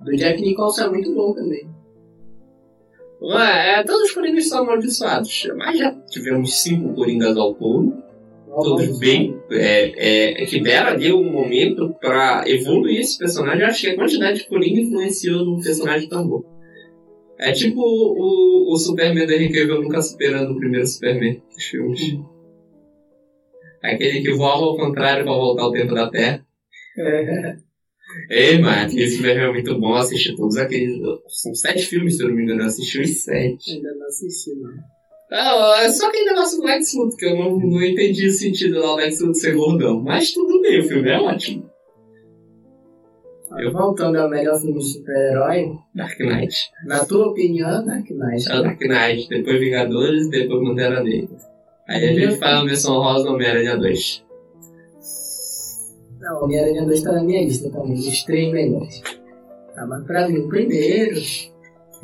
Do 0.00 0.12
Jack 0.16 0.40
Nicholson 0.40 0.84
é 0.84 0.88
muito 0.90 1.14
bom 1.14 1.32
também. 1.34 1.66
Ué, 3.20 3.80
é, 3.80 3.82
todos 3.82 4.02
os 4.02 4.12
Coringas 4.12 4.48
são 4.48 4.62
amaldiçoados, 4.62 5.48
mas 5.56 5.78
já 5.78 5.90
tivemos 6.08 6.62
cinco 6.62 6.94
Coringas 6.94 7.36
ao 7.36 7.52
todo. 7.54 7.92
todos 8.62 8.98
bem, 9.00 9.36
é, 9.50 10.42
é, 10.42 10.46
que 10.46 10.60
deram 10.60 10.88
ali 10.90 11.12
um 11.12 11.32
momento 11.32 11.92
pra 12.00 12.44
evoluir 12.46 13.00
esse 13.00 13.18
personagem. 13.18 13.62
Eu 13.62 13.66
acho 13.68 13.80
que 13.80 13.88
a 13.88 13.96
quantidade 13.96 14.38
de 14.38 14.48
Coringa 14.48 14.80
influenciou 14.82 15.44
num 15.44 15.60
personagem 15.60 16.08
tão 16.08 16.28
bom. 16.28 16.42
É 17.38 17.52
tipo 17.52 17.80
o, 17.80 18.72
o 18.72 18.76
Superman 18.76 19.26
da 19.26 19.34
Henry 19.34 19.52
Cavill 19.52 19.82
nunca 19.82 20.02
superando 20.02 20.52
o 20.52 20.58
primeiro 20.58 20.86
Superman 20.86 21.40
dos 21.54 21.64
filmes. 21.64 22.00
Aquele 23.82 24.22
que 24.22 24.32
voava 24.32 24.64
ao 24.64 24.76
contrário 24.76 25.24
pra 25.24 25.32
voltar 25.32 25.62
ao 25.62 25.72
tempo 25.72 25.94
da 25.94 26.10
Terra. 26.10 26.44
Ei, 28.28 28.58
mano, 28.58 28.82
aquele 28.82 29.08
Superman 29.08 29.44
é 29.44 29.52
muito 29.52 29.78
bom. 29.78 29.94
Assisti 29.94 30.34
todos 30.34 30.56
aqueles. 30.56 30.98
São 31.28 31.54
sete 31.54 31.86
filmes, 31.86 32.16
se 32.16 32.24
eu 32.24 32.28
não 32.28 32.36
me 32.36 32.42
engano. 32.42 32.62
Eu 32.62 32.66
assisti 32.66 33.00
os 33.00 33.22
sete. 33.22 33.74
Ainda 33.74 33.94
não 33.94 34.06
assisti, 34.06 34.54
não. 34.56 34.70
Ah, 35.30 35.82
é 35.82 35.90
só 35.90 36.08
aquele 36.08 36.30
negócio 36.30 36.58
do 36.58 36.64
Lex 36.64 36.94
Luthor, 36.94 37.16
que 37.18 37.26
eu 37.26 37.36
não, 37.36 37.58
não 37.58 37.82
entendi 37.82 38.26
o 38.26 38.32
sentido 38.32 38.80
lá 38.80 38.86
do 38.88 38.96
Lex 38.96 39.20
Luthor 39.20 39.34
ser 39.34 39.54
gordão. 39.54 40.00
Mas 40.02 40.32
tudo 40.32 40.60
bem, 40.62 40.80
o 40.80 40.88
filme 40.88 41.08
é 41.08 41.20
ótimo. 41.20 41.70
Eu- 43.56 43.72
Voltando 43.72 44.16
ao 44.16 44.28
melhor 44.28 44.58
filme 44.60 44.78
de 44.78 44.84
super-herói, 44.92 45.72
Dark 45.94 46.18
Knight. 46.20 46.54
na 46.86 47.04
tua 47.04 47.28
opinião, 47.28 47.84
Dark 47.84 48.08
Knight. 48.10 48.50
É 48.50 48.58
o 48.58 48.62
Dark 48.62 48.80
Knight, 48.80 49.28
depois 49.28 49.60
Vingadores, 49.60 50.28
depois 50.30 50.68
Pantera 50.68 51.02
Negra. 51.02 51.36
Aí 51.88 52.04
a 52.08 52.12
gente 52.12 52.36
faz 52.36 52.56
uma 52.56 52.64
menção 52.66 52.94
rosa 53.00 53.30
Homem-Aranha 53.30 53.76
2. 53.78 54.24
Não, 56.20 56.42
Homem-Aranha 56.44 56.84
2 56.84 57.02
tá 57.02 57.12
na 57.12 57.22
minha 57.22 57.42
lista 57.42 57.70
também, 57.70 57.94
dos 57.94 58.22
três 58.24 58.52
melhores. 58.52 59.00
Tá, 59.74 59.86
mas 59.86 60.04
pra 60.04 60.28
mim, 60.28 60.38
o 60.38 60.48
primeiro 60.48 61.16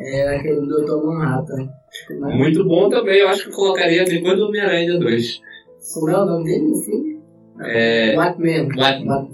é 0.01 0.37
aquele 0.37 0.61
do 0.61 0.85
Dr. 0.85 1.05
Manhattan. 1.05 1.69
É, 2.11 2.15
Muito 2.37 2.65
bom 2.65 2.89
também, 2.89 3.19
eu 3.21 3.29
acho 3.29 3.45
que 3.45 3.51
eu 3.51 3.55
colocaria 3.55 4.05
depois 4.05 4.37
do 4.39 4.47
Homem-Aranha 4.47 4.99
2. 4.99 5.41
como 5.93 6.11
é 6.11 6.19
o 6.23 6.25
nome 6.25 6.45
dele 6.45 6.69
no 6.69 6.77
filme? 6.83 7.21
É. 7.61 8.15
Batman. 8.17 8.69
Batman. 8.75 9.29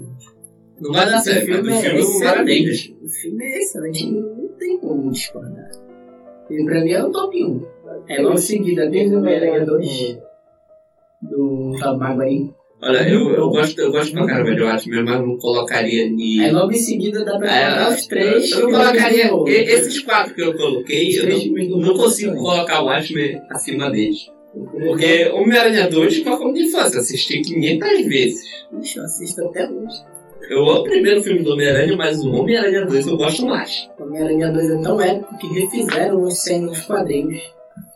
Não 0.81 0.91
vai 0.91 1.05
dar 1.05 1.19
certo, 1.19 1.43
o 1.43 1.45
filme 1.45 1.71
é 1.71 1.99
excelente. 1.99 2.97
O 3.03 3.09
filme 3.09 3.45
é 3.45 3.57
excelente, 3.59 4.11
não 4.11 4.47
tem 4.57 4.79
como 4.79 5.11
discordar. 5.11 5.69
E 6.49 6.65
pra 6.65 6.81
mim 6.81 6.91
é 6.91 7.03
o 7.03 7.11
top 7.11 7.43
1. 7.43 7.65
É 8.09 8.21
logo 8.21 8.33
em 8.33 8.37
seguida 8.37 8.89
dele, 8.89 9.15
Homem-Aranha 9.15 9.65
2, 9.65 10.17
do 11.21 11.77
Fábio 11.79 11.99
Maguari. 11.99 12.53
Olha, 12.83 13.07
eu, 13.07 13.29
eu, 13.29 13.49
gosto, 13.49 13.79
eu 13.79 13.91
gosto 13.91 14.11
pra 14.11 14.25
caramba 14.25 14.55
de 14.55 14.63
Watchmen, 14.63 15.03
mas 15.03 15.21
não 15.21 15.37
colocaria 15.37 16.09
ni. 16.09 16.43
Aí 16.43 16.51
logo 16.51 16.71
em 16.71 16.79
seguida 16.79 17.23
dá 17.23 17.37
pra 17.37 17.47
colocar 17.47 17.91
É, 17.91 17.93
os 17.93 18.07
três. 18.07 18.51
Eu 18.51 18.57
filmes 18.57 18.77
colocaria. 18.77 19.31
Esses 19.47 19.99
quatro 19.99 20.33
que 20.33 20.41
eu 20.41 20.55
coloquei, 20.55 21.19
eu 21.19 21.69
não, 21.69 21.77
não 21.77 21.93
consigo 21.93 22.35
colocar 22.35 22.81
o 22.81 22.85
Watchmen 22.85 23.39
acima 23.51 23.91
deles. 23.91 24.31
Porque 24.51 25.29
Homem-Aranha 25.29 25.89
2 25.89 26.17
foi 26.23 26.37
como 26.37 26.53
de 26.53 26.63
infância, 26.63 26.99
assisti 26.99 27.41
500 27.41 28.05
vezes. 28.07 28.43
Ixi, 28.81 28.97
eu 28.97 29.03
assisto 29.03 29.45
até 29.45 29.69
hoje. 29.69 30.10
Eu 30.51 30.69
amo 30.69 30.81
o 30.81 30.83
primeiro 30.83 31.21
filme 31.23 31.43
do 31.43 31.53
Homem-Aranha, 31.53 31.95
mas 31.95 32.23
o 32.23 32.31
Homem-Aranha 32.33 32.85
2 32.85 33.07
eu 33.07 33.17
gosto 33.17 33.45
mais. 33.45 33.89
Homem-Aranha 33.99 34.51
2 34.51 34.69
é 34.69 34.81
tão 34.81 34.99
épico 35.01 35.37
que 35.37 35.47
refizeram 35.47 36.21
os 36.23 36.43
100 36.43 36.61
nos 36.61 36.81
quadrinhos. 36.85 37.41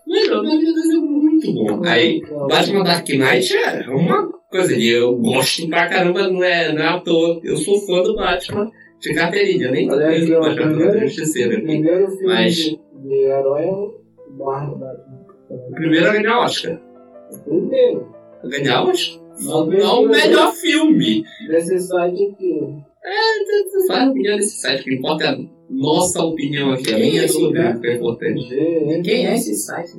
Mas 0.08 0.30
o 0.30 0.40
Homem-Aranha 0.40 0.74
2 0.74 0.90
é 0.90 0.94
muito 0.98 1.54
bom. 1.54 1.82
Aí, 1.86 2.22
Batman 2.50 2.84
Dark 2.84 3.08
Knight 3.10 3.56
é 3.58 3.90
uma 3.90 4.32
coisa 4.50 4.74
ali, 4.74 4.90
eu 4.90 5.16
gosto 5.18 5.68
pra 5.68 5.90
caramba, 5.90 6.30
não 6.30 6.42
é, 6.44 6.72
não 6.72 6.82
é 6.82 6.88
à 6.88 7.00
toa. 7.02 7.42
Eu 7.44 7.58
sou 7.58 7.78
fã 7.86 8.02
do 8.04 8.16
Batman 8.16 8.72
de 9.02 9.14
carteirinha, 9.14 9.70
nem 9.72 9.92
Olha 9.92 10.08
aí, 10.08 10.26
tenho 10.26 10.38
ó, 10.38 10.42
Batman 10.42 10.68
primeiro- 10.68 10.92
do 10.94 11.00
Justiceiro 11.08 11.50
O 11.52 11.58
aqui. 11.58 11.66
primeiro 11.66 12.08
filme 12.12 12.26
Mas- 12.34 12.56
de, 12.56 12.80
de 13.04 13.16
herói 13.26 13.64
é 13.64 13.72
o 13.72 13.94
Barra 14.38 14.68
Batman. 14.76 15.26
O 15.50 15.72
primeiro 15.76 16.08
a 16.10 16.14
ganhar 16.14 16.40
Oscar. 16.40 16.80
Primeiro. 17.44 18.08
A 18.44 18.48
ganhar 18.48 18.84
Oscar? 18.84 19.25
Não, 19.42 19.66
Não 19.66 20.04
o 20.04 20.08
melhor 20.08 20.54
filme. 20.54 21.24
Desse 21.48 21.80
site 21.80 22.24
aqui. 22.24 22.60
Faz 23.88 24.08
a 24.08 24.10
opinião 24.10 24.38
desse 24.38 24.58
site, 24.62 24.84
que 24.84 24.96
importa 24.96 25.26
é 25.26 25.28
a 25.30 25.38
nossa 25.70 26.24
opinião 26.24 26.72
aqui. 26.72 26.94
A 26.94 26.98
minha 26.98 27.22
é 27.22 27.26
Esse 27.26 27.34
sua 27.34 27.50
opinião 27.50 27.80
que 27.80 27.88
é 27.88 27.96
importante. 27.96 28.50
Quem 29.04 29.28
é 29.28 29.36
esse 29.36 29.56
site? 29.56 29.94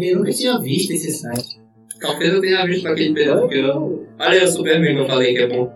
Eu 0.00 0.18
nunca 0.18 0.32
tinha 0.32 0.58
visto 0.58 0.90
esse 0.92 1.12
site. 1.12 1.60
Talvez 2.00 2.32
eu 2.32 2.40
tenha 2.40 2.66
visto 2.66 2.84
naquele 2.84 3.14
período 3.14 3.48
que 3.48 3.58
eu... 3.58 4.06
Olha 4.18 4.30
aí 4.30 4.44
o 4.44 4.48
Superman 4.48 4.94
que 4.94 5.00
eu 5.00 5.06
falei 5.06 5.34
que 5.34 5.42
é 5.42 5.48
bom. 5.48 5.70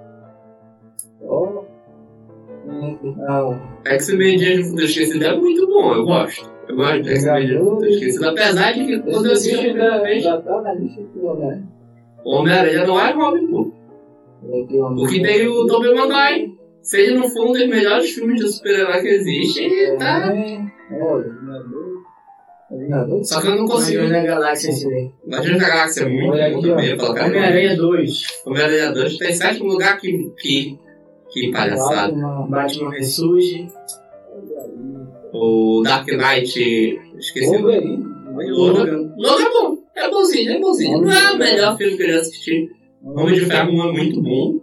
Ah, 3.26 3.80
X-Men 3.86 4.36
Dias 4.36 4.58
do 4.58 4.64
Futuro 4.64 4.84
Esquecido 4.84 5.24
é 5.24 5.36
muito 5.36 5.66
bom, 5.66 5.94
eu 5.94 6.04
gosto. 6.04 6.50
Eu 6.68 6.76
gosto 6.76 7.02
de 7.02 7.10
X-Men 7.10 7.46
Dias 7.46 7.58
do 7.58 7.70
Futuro 7.70 7.90
Esquecido. 7.90 8.28
Apesar 8.28 8.72
de 8.72 8.86
que 8.86 8.98
quando 9.00 9.26
eu 9.26 9.32
assisti 9.32 9.54
a 9.54 9.62
primeira 9.62 10.02
vez, 10.02 10.22
Já 10.22 10.40
tá 10.40 10.62
na 10.62 10.74
lista 10.74 11.02
ó, 11.22 11.34
né? 11.34 11.62
O 12.24 12.36
Homem-Aranha 12.36 12.86
não 12.86 13.00
é 13.00 13.12
Robin 13.12 13.46
Hood. 13.46 13.72
Porque 14.96 15.22
tem 15.22 15.46
o 15.48 15.66
Tobey 15.66 15.94
Maguire. 15.94 16.58
Se 16.82 16.98
ele 16.98 17.18
não 17.18 17.28
for 17.28 17.48
um 17.48 17.52
dos 17.52 17.68
melhores 17.68 18.10
filmes 18.10 18.40
de 18.40 18.48
super-herói 18.48 19.02
que 19.02 19.08
existe, 19.08 19.62
ele 19.62 19.96
tá... 19.98 20.32
É, 20.34 20.60
Vingador. 22.70 23.20
É? 23.20 23.24
Só 23.24 23.40
que 23.40 23.48
eu 23.48 23.56
não 23.56 23.66
consigo... 23.66 24.02
Guardiões 24.02 24.22
da 24.24 24.34
Galáxia 24.34 24.70
esse. 24.70 25.12
Guardiões 25.28 25.60
da 25.60 25.68
Galáxia 25.68 26.02
é 26.04 26.08
muito 26.08 26.30
Olha 26.30 26.60
também, 26.60 26.90
eu 26.90 26.96
colocaria. 26.96 27.28
Homem-Aranha 27.28 27.76
2. 27.76 28.22
Homem-Aranha 28.46 28.92
2 28.92 29.18
tem 29.18 29.32
sétimo 29.34 29.72
lugar 29.72 29.98
que... 29.98 30.32
que... 30.38 30.78
que 31.30 31.50
palhaçada. 31.50 32.12
Batman. 32.12 32.46
Batman 32.48 32.90
ressurge. 32.90 33.68
O 35.32 35.82
Dark 35.84 36.06
Knight... 36.08 37.00
Esqueci. 37.18 37.58
Wolverine. 37.58 38.04
Logan. 38.32 39.14
Logan 39.18 39.44
é 39.44 39.50
bom. 39.50 39.79
É 40.00 40.10
bonzinho, 40.10 40.52
é 40.52 40.58
bonzinho. 40.58 41.00
Não 41.02 41.12
é 41.12 41.32
o 41.32 41.38
melhor 41.38 41.76
filme 41.76 41.96
que 41.96 42.02
eu 42.02 42.08
já 42.08 42.20
assisti. 42.20 42.70
Homem 43.02 43.34
de 43.34 43.46
Ferro 43.46 43.70
1 43.70 43.88
é 43.88 43.92
muito 43.92 44.22
bom. 44.22 44.60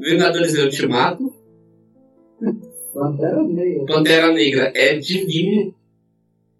Vingadores 0.00 0.54
é 0.54 0.64
Ultimato. 0.64 1.32
Pantera 2.92 3.42
Negra. 3.42 3.86
Pantera 3.86 4.32
Negra 4.32 4.72
é 4.74 4.96
divino. 4.98 5.74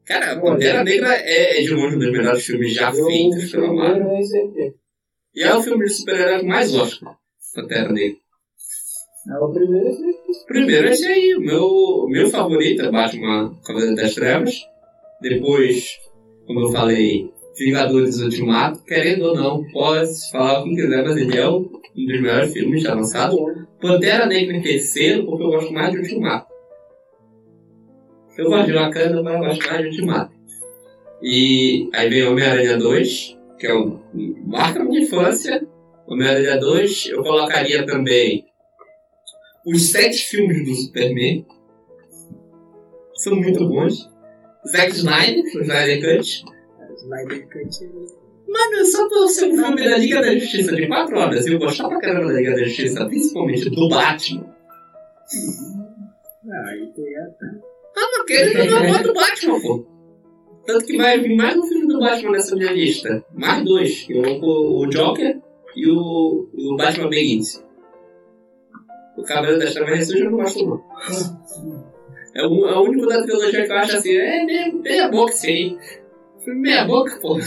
Cara, 0.04 0.38
Pantera 0.40 0.84
Negra 0.84 1.14
é, 1.14 1.60
é 1.60 1.62
de 1.62 1.74
longe 1.74 1.96
um 1.96 1.98
dos 1.98 2.12
melhores 2.12 2.44
filmes 2.44 2.74
já 2.74 2.92
feitos 2.92 3.50
pela 3.50 3.72
Marvel. 3.72 4.08
é. 4.08 4.72
E 5.34 5.42
é 5.42 5.54
o 5.54 5.62
filme 5.62 5.84
de 5.84 5.92
super-herói 5.92 6.42
mais 6.42 6.70
gosto. 6.70 7.06
Pantera 7.54 7.90
Negra. 7.90 8.18
É 9.26 9.38
o 9.38 9.52
primeiro 9.52 9.86
é 9.86 9.90
esse. 9.90 10.46
Primeiro 10.46 10.88
esse 10.88 11.06
aí, 11.06 11.34
o 11.34 11.40
meu, 11.40 12.06
meu 12.08 12.28
favorito 12.28 12.82
é 12.82 12.90
Batman 12.90 13.58
Cavaleiro 13.64 13.96
das 13.96 14.14
Trevas. 14.14 14.54
Depois, 15.22 15.98
como 16.46 16.60
eu 16.60 16.68
falei, 16.70 17.32
Vingadores 17.56 18.20
Ultimato. 18.20 18.82
Querendo 18.84 19.26
ou 19.26 19.34
não, 19.34 19.64
pode 19.72 20.30
falar 20.30 20.60
o 20.60 20.64
que 20.64 20.74
quiser, 20.74 21.04
mas 21.04 21.16
ele 21.16 21.36
é 21.36 21.48
um 21.48 21.62
dos 21.62 22.20
melhores 22.20 22.52
filmes 22.52 22.82
já 22.82 22.94
lançados. 22.94 23.38
Pantera 23.80 24.26
Negra 24.26 24.56
em 24.56 24.62
terceiro, 24.62 25.26
porque 25.26 25.44
eu 25.44 25.48
gosto 25.48 25.72
mais 25.72 25.92
de 25.92 25.98
Ultimato. 25.98 26.52
Eu 28.36 28.46
gosto 28.46 28.66
de 28.66 28.72
Wakanda, 28.72 29.22
mas 29.22 29.34
eu 29.34 29.40
gosto 29.40 29.66
mais 29.68 29.82
de 29.82 29.88
Ultimato. 29.88 30.34
E 31.22 31.88
aí 31.94 32.08
vem 32.10 32.26
Homem-Aranha 32.26 32.76
2, 32.76 33.38
que 33.58 33.66
é 33.66 33.74
um 33.74 34.00
marca 34.46 34.84
minha 34.84 35.02
infância. 35.02 35.66
Homem-Aranha 36.06 36.58
2, 36.58 37.06
eu 37.06 37.22
colocaria 37.22 37.86
também 37.86 38.44
os 39.64 39.90
sete 39.90 40.18
filmes 40.18 40.64
do 40.64 40.74
Superman. 40.74 41.46
São 43.14 43.36
muito 43.36 43.66
bons. 43.66 44.10
Zack 44.70 44.92
Snyder, 44.92 45.44
o 45.44 45.60
Snyder 45.60 46.00
Cut. 46.00 46.44
Snyder 46.96 47.48
Cut. 47.48 48.14
Mano, 48.48 48.84
só 48.84 49.08
por 49.08 49.28
ser 49.28 49.46
um 49.46 49.56
filme 49.56 49.84
da 49.84 49.98
Liga 49.98 50.20
da 50.20 50.34
Justiça 50.38 50.74
de 50.74 50.86
4 50.86 51.18
horas, 51.18 51.46
eu 51.46 51.58
gostava 51.58 51.90
pra 51.90 52.00
caramba 52.00 52.32
da 52.32 52.38
Liga 52.38 52.52
da 52.52 52.64
Justiça, 52.64 53.06
principalmente 53.06 53.70
do 53.70 53.88
Batman. 53.88 54.54
Ah, 56.50 56.68
aí 56.68 56.86
tem 56.94 57.16
a... 57.16 57.22
Ah, 57.96 58.10
mas 58.12 58.20
aquele 58.20 58.70
não 58.70 58.94
é 58.94 59.02
do 59.02 59.14
Batman, 59.14 59.60
pô. 59.60 59.86
Tanto 60.66 60.86
que 60.86 60.96
vai 60.96 61.18
vir 61.20 61.36
mais 61.36 61.56
um 61.56 61.62
filme 61.62 61.86
do 61.86 61.98
Batman 61.98 62.32
nessa 62.32 62.56
minha 62.56 62.72
lista. 62.72 63.24
Mais 63.34 63.64
dois. 63.64 64.02
que 64.02 64.16
é 64.16 64.38
o, 64.40 64.82
o 64.82 64.86
Joker 64.88 65.40
e 65.76 65.90
o, 65.90 66.48
e 66.54 66.72
o 66.72 66.76
Batman 66.76 67.08
Begins. 67.08 67.62
O 69.16 69.22
Cabelo 69.22 69.58
das 69.58 69.74
Trevas 69.74 70.10
eu 70.10 70.30
não 70.30 70.38
gosto 70.38 70.66
não. 70.66 71.93
É 72.36 72.46
o, 72.46 72.66
é 72.66 72.76
o 72.78 72.82
único 72.82 73.06
da 73.06 73.22
trilogia 73.22 73.64
que 73.64 73.72
eu 73.72 73.76
acho 73.76 73.96
assim, 73.96 74.16
é 74.16 74.44
meia, 74.44 74.72
meia 74.72 75.08
boca 75.08 75.32
isso 75.32 75.46
aí. 75.46 75.78
Filme 76.44 76.60
meia 76.60 76.84
boca, 76.84 77.16
pô. 77.20 77.38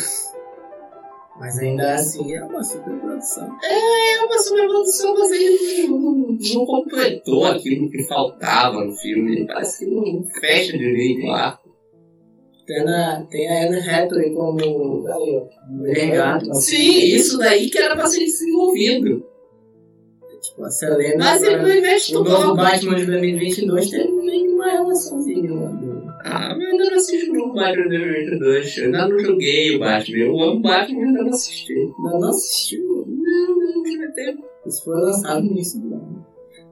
Mas 1.39 1.59
ainda 1.59 1.93
assim 1.93 2.33
é 2.33 2.43
uma 2.43 2.63
super 2.63 2.93
produção. 2.99 3.57
É 3.63 4.23
uma 4.25 4.37
sobreprodução, 4.39 5.13
mas 5.19 5.31
ele 5.31 5.87
não, 5.87 5.99
não- 5.99 6.37
não 6.55 6.65
completou 6.65 7.45
aquilo 7.45 7.89
que 7.91 8.03
faltava 8.05 8.83
no 8.83 8.95
filme. 8.95 9.45
Parece 9.45 9.85
que 9.85 9.91
não 9.91 10.23
fecha 10.39 10.75
direito 10.77 11.27
lá. 11.27 11.59
Tem 12.65 12.81
a, 12.81 13.25
tem 13.29 13.47
a 13.47 13.67
Anne 13.67 13.79
Hathaway 13.79 14.33
como 14.33 15.07
Aí, 15.07 15.37
ó. 15.37 15.47
legado. 15.81 16.53
Sim, 16.55 16.97
isso 17.15 17.37
daí 17.37 17.69
que 17.69 17.77
era 17.77 17.95
pra 17.95 18.07
ser 18.07 18.19
desenvolvido. 18.25 19.23
Tipo, 20.41 20.63
a 20.65 20.69
Selena. 20.69 21.15
Mas 21.17 21.41
ele 21.43 21.57
não 21.57 21.71
investe 21.71 22.15
o 22.15 22.23
novo 22.23 22.55
Batman 22.55 22.95
de 22.95 23.05
2022 23.05 23.89
teve 23.89 24.11
meio 24.11 24.55
uma 24.55 24.69
relaçãozinha 24.71 25.53
lá 25.53 25.67
do- 25.71 26.07
Ah, 26.23 26.55
mas 26.55 26.59
eu 26.63 26.71
ainda 26.71 26.85
não 26.89 26.95
assisti 26.97 27.29
o 27.37 27.53
Batman 27.53 27.87
2022. 27.89 28.77
Eu 28.77 28.85
ainda 28.85 29.07
não 29.07 29.19
joguei 29.19 29.75
o 29.75 29.79
Batman. 29.79 30.17
Eu 30.17 30.41
amo 30.41 30.55
o 30.57 30.61
Batman, 30.61 30.97
mas 30.99 31.07
ainda 31.07 31.21
não 31.23 31.29
assisti. 31.29 31.73
Ainda 31.73 32.19
não 32.19 32.29
assistiu. 32.29 33.05
Não, 33.07 33.73
não 33.75 33.83
tive 33.83 34.11
tempo. 34.13 34.43
Isso 34.65 34.83
foi 34.83 34.95
lançado 35.01 35.41
no 35.43 35.51
início 35.51 35.79
do 35.81 35.93
ano. 35.95 36.25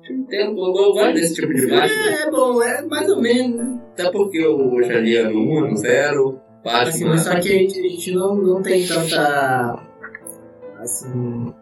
Tive 0.03 0.23
tempo. 0.27 0.51
Eu, 0.59 0.73
gosto 0.93 1.13
desse 1.13 1.33
tipo 1.35 1.53
de 1.53 1.67
Batman. 1.67 2.11
É, 2.11 2.21
é 2.27 2.31
bom, 2.31 2.61
é 2.63 2.81
mais 2.83 3.09
ou 3.09 3.21
menos, 3.21 3.55
né? 3.57 3.81
Até 3.93 4.11
porque 4.11 4.37
eu 4.37 4.83
já 4.83 4.99
lia 4.99 5.29
no 5.29 5.39
1, 5.39 5.69
no 5.71 5.75
0. 5.77 6.39
Assim, 6.65 7.03
Batman. 7.05 7.17
só 7.19 7.29
que 7.39 7.49
a 7.49 7.51
gente, 7.59 7.79
a 7.79 7.83
gente 7.83 8.11
não, 8.11 8.35
não 8.35 8.61
tem 8.61 8.85
tanta 8.85 9.79
assim, 10.79 11.53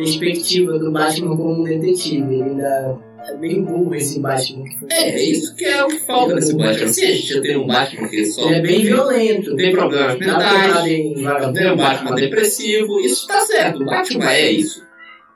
perspectiva 0.00 0.78
do 0.78 0.90
Batman 0.90 1.36
como 1.36 1.60
um 1.60 1.64
detetive. 1.64 2.34
Ele 2.34 2.42
ainda 2.42 2.98
é 3.28 3.36
meio 3.36 3.62
burro 3.64 3.94
esse 3.94 4.20
Batman. 4.20 4.64
É, 4.90 5.22
isso 5.22 5.54
que 5.54 5.64
é 5.64 5.84
o 5.84 5.88
que 5.88 5.98
falta 6.06 6.34
nesse 6.34 6.56
Batman. 6.56 6.88
Se 6.88 7.04
a 7.04 7.12
gente 7.12 7.26
já 7.26 7.40
tem 7.40 7.56
um 7.56 7.66
Batman 7.66 8.08
que 8.08 8.24
só. 8.26 8.46
Ele 8.46 8.54
é 8.54 8.60
bem 8.60 8.82
violento. 8.82 9.56
Tem 9.56 9.72
problemas 9.72 10.18
mentais. 10.18 10.84
Tem 10.84 11.72
um 11.72 11.76
Batman 11.76 12.14
depressivo. 12.14 13.00
Isso 13.00 13.26
tá 13.26 13.40
certo. 13.40 13.82
O 13.82 13.86
Batman 13.86 14.32
é 14.32 14.50
isso. 14.52 14.82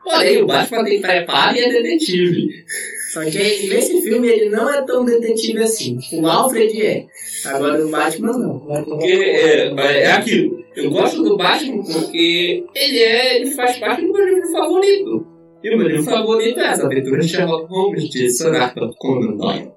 Porém, 0.03 0.43
o 0.43 0.47
Batman 0.47 0.85
tem 0.85 1.01
preparo 1.01 1.57
e 1.57 1.61
é 1.61 1.69
detetive. 1.69 2.49
Só 3.15 3.25
que 3.25 3.69
nesse 3.69 4.03
filme 4.03 4.27
ele 4.27 4.51
não 4.51 4.69
é 4.69 4.83
tão 4.83 5.05
detetive 5.05 5.63
assim. 5.63 5.97
O 6.15 6.27
Alfred 6.27 6.83
é. 6.83 7.07
Agora 7.45 7.87
o 7.87 7.89
Batman 7.89 8.33
não. 8.33 8.59
Porque 8.59 9.07
é, 9.07 9.69
é 9.69 10.11
aquilo. 10.11 10.65
Eu 10.75 10.91
gosto 10.91 11.23
do 11.23 11.37
Batman 11.37 11.85
porque 11.85 12.65
ele 12.75 12.99
é. 12.99 13.37
ele 13.37 13.53
faz 13.53 13.79
parte 13.79 14.05
do 14.05 14.13
meu 14.13 14.27
livro 14.27 14.51
favorito. 14.51 15.27
E 15.63 15.73
o 15.73 15.79
meu 15.79 15.87
livro 15.87 16.03
favorito 16.03 16.59
é 16.59 16.67
as 16.71 16.81
aventuras 16.81 17.25
de 17.25 17.37
Sherlock 17.37 17.73
Holmes 17.73 18.09
de 18.11 18.47
Arthur 18.49 18.93
Conan 18.99 19.37
Doyle. 19.37 19.71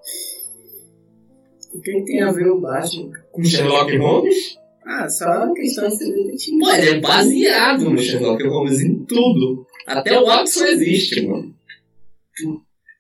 O 1.76 1.80
que 1.80 2.06
tem 2.06 2.24
a 2.24 2.32
ver 2.32 2.48
o 2.48 2.60
Batman? 2.60 3.12
Com 3.32 3.44
Sherlock 3.44 3.96
Holmes? 3.98 4.58
Ah, 4.84 5.08
só 5.08 5.26
a 5.26 5.54
questão 5.54 5.88
de 5.88 5.96
ser 5.96 6.12
detetive. 6.12 6.58
Pô, 6.58 6.72
ele 6.72 6.90
é 6.90 7.00
baseado 7.00 7.88
no 7.88 8.00
Sherlock 8.00 8.44
Holmes 8.48 8.82
em 8.82 9.06
tudo. 9.06 9.68
Até 9.86 10.20
o 10.20 10.26
Watson 10.26 10.66
existe, 10.66 11.28
mano. 11.28 11.54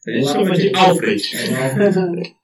A 0.07 0.11
gente 0.11 0.27
chama 0.27 0.55
de 0.55 0.71
Alfred. 0.73 1.21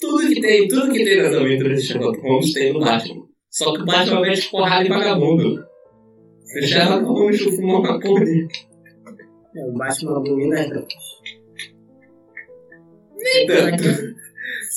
tudo 0.00 0.28
que 0.28 0.40
tem, 0.40 0.66
tudo 0.66 0.92
que 0.92 1.04
tem 1.04 1.22
nas 1.22 1.34
aventuras 1.34 1.80
de 1.80 1.86
Sherlock 1.86 2.20
Holmes 2.20 2.52
tem 2.52 2.72
no 2.72 2.80
Batman. 2.80 3.28
Só 3.48 3.72
que 3.72 3.82
o 3.82 3.86
Batman 3.86 4.20
mete 4.22 4.50
porrada 4.50 4.84
em 4.84 4.88
vagabundo. 4.88 5.64
O 5.64 6.66
Sherlock 6.66 7.04
Holmes 7.04 7.40
fumou 7.42 7.78
uma 7.80 8.00
porra. 8.00 8.24
É, 8.24 9.64
o 9.66 9.72
Batman 9.72 10.16
abomina 10.16 10.60
a 10.60 10.68
Nem 13.16 13.46
tanto. 13.46 13.84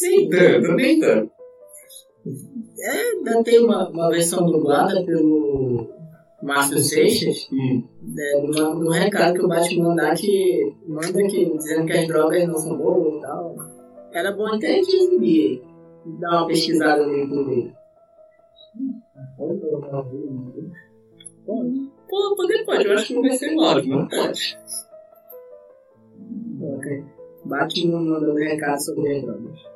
Nem 0.02 0.30
tanto, 0.30 0.76
nem 0.76 1.00
tanto. 1.00 1.32
É, 2.80 2.92
ainda 2.92 3.44
tem 3.44 3.60
uma, 3.60 3.90
uma 3.90 4.10
versão 4.10 4.46
dublada 4.46 5.04
pelo 5.04 6.01
Márcio 6.44 6.80
Seixas, 6.80 7.48
Hum. 7.52 7.84
né, 8.02 8.42
numa- 8.44 8.74
num 8.76 8.90
recado 8.90 9.36
que 9.36 9.46
o 9.46 9.48
Batman 9.48 9.96
dá 9.96 10.14
que 10.16 10.74
manda 10.88 11.12
que, 11.28 11.46
dizendo 11.58 11.86
que 11.86 11.94
as 11.94 12.08
drogas 12.08 12.48
não 12.48 12.56
são 12.56 12.78
boas 12.78 13.16
e 13.16 13.22
tal. 13.22 13.56
Era 14.14 14.32
bom 14.32 14.48
até 14.48 14.72
a 14.72 14.74
gente 14.76 14.96
exibir, 14.96 15.64
dar 16.20 16.40
uma 16.40 16.48
pesquisada 16.48 17.06
no 17.06 17.14
YouTube. 17.16 17.74
Pode. 21.46 21.92
Pô, 22.10 22.36
poder 22.36 22.66
pode, 22.66 22.86
eu 22.86 22.94
acho 22.94 23.08
que 23.08 23.14
não 23.14 23.22
vai 23.22 23.32
ser 23.32 23.56
lógico, 23.56 23.96
mas 23.96 24.10
pode. 24.10 24.58
Ok. 26.62 27.04
Batman 27.46 28.02
mandando 28.02 28.36
recado 28.36 28.80
sobre 28.80 29.16
as 29.18 29.24
drogas. 29.24 29.71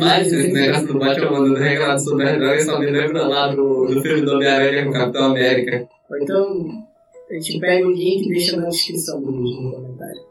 Mas 0.00 0.32
esse 0.32 0.52
negócio 0.52 0.86
do 0.88 0.98
Batman 0.98 1.30
mandando 1.30 2.00
sobre 2.00 2.28
as 2.28 2.38
drogas 2.38 2.64
só 2.64 2.78
me 2.78 2.90
lembra 2.90 3.26
lá 3.26 3.48
do, 3.48 3.86
do 3.86 4.02
filme 4.02 4.22
do 4.22 4.32
Homem-Aranha 4.32 4.84
com 4.84 4.90
o 4.90 4.92
Capitão 4.92 5.24
América. 5.26 5.88
Ou 6.10 6.18
então, 6.18 6.86
a 7.30 7.34
gente 7.34 7.60
pega 7.60 7.86
o 7.86 7.90
link 7.90 8.26
e 8.26 8.30
deixa 8.30 8.56
na 8.56 8.68
descrição 8.68 9.20
do 9.22 9.32
vídeo 9.32 9.62
no 9.62 9.72
comentário. 9.72 10.22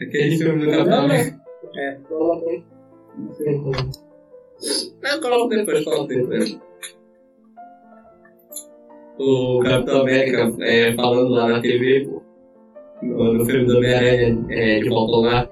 Aquele 0.00 0.36
filme 0.36 0.66
do 0.66 0.70
Capitão 0.70 1.04
América. 1.04 1.40
É. 1.76 1.92
Coloca 2.08 2.50
aí. 2.50 2.64
Não 3.18 3.34
sei 3.34 3.54
como. 3.54 3.74
Eu 5.02 5.20
coloco 5.20 5.48
depois, 5.48 5.84
coloco 5.84 6.06
depois. 6.06 6.58
O 9.18 9.60
Capitão 9.60 10.00
América 10.02 10.52
é, 10.60 10.94
falando 10.94 11.30
lá 11.30 11.48
na 11.48 11.60
TV, 11.60 12.06
pô, 12.06 12.22
no, 13.02 13.34
no 13.34 13.44
filme 13.44 13.66
do 13.66 13.76
Homem-Aranha 13.76 14.46
é, 14.50 14.80
de 14.80 14.88
volta. 14.88 15.50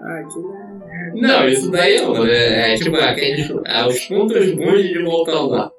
Ah, 0.00 0.20
aquilo 0.20 0.54
é. 0.54 1.12
Não, 1.14 1.48
isso 1.48 1.70
daí 1.70 2.00
não, 2.00 2.24
é, 2.24 2.72
é 2.72 2.76
tipo 2.76 2.96
aqueles, 2.96 3.50
é, 3.66 3.86
os 3.86 4.04
pontos 4.06 4.50
bons 4.52 4.82
de 4.82 5.02
volta 5.02 5.32
ao 5.32 5.48
lar. 5.48 5.70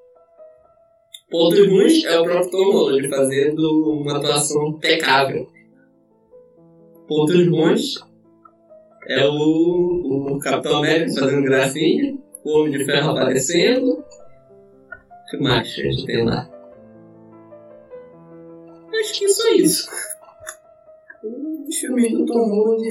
Pontos 1.29 1.59
ruins 1.67 2.03
é 2.05 2.19
o 2.19 2.23
próprio 2.23 2.49
Tom 2.49 2.71
Holland 2.71 3.07
fazendo 3.07 4.01
uma 4.01 4.17
atuação 4.17 4.69
impecável. 4.69 5.47
Pontos 7.07 7.47
bons 7.47 8.03
é 9.07 9.25
o, 9.25 10.33
o 10.33 10.39
Capitão 10.39 10.79
América 10.79 11.19
fazendo 11.19 11.43
gracinha, 11.43 12.17
o 12.43 12.49
Homem 12.49 12.71
de 12.71 12.83
Ferro 12.83 13.11
aparecendo. 13.11 13.91
O 13.99 15.25
que 15.29 15.37
mais 15.37 15.67
a 15.67 15.71
gente 15.71 16.05
tem 16.05 16.25
lá? 16.25 16.49
Acho 18.99 19.19
que 19.19 19.29
só 19.29 19.53
isso. 19.53 19.89
Os 21.69 21.77
filmes 21.77 22.11
do 22.11 22.25
Tom 22.25 22.49
Holland 22.49 22.83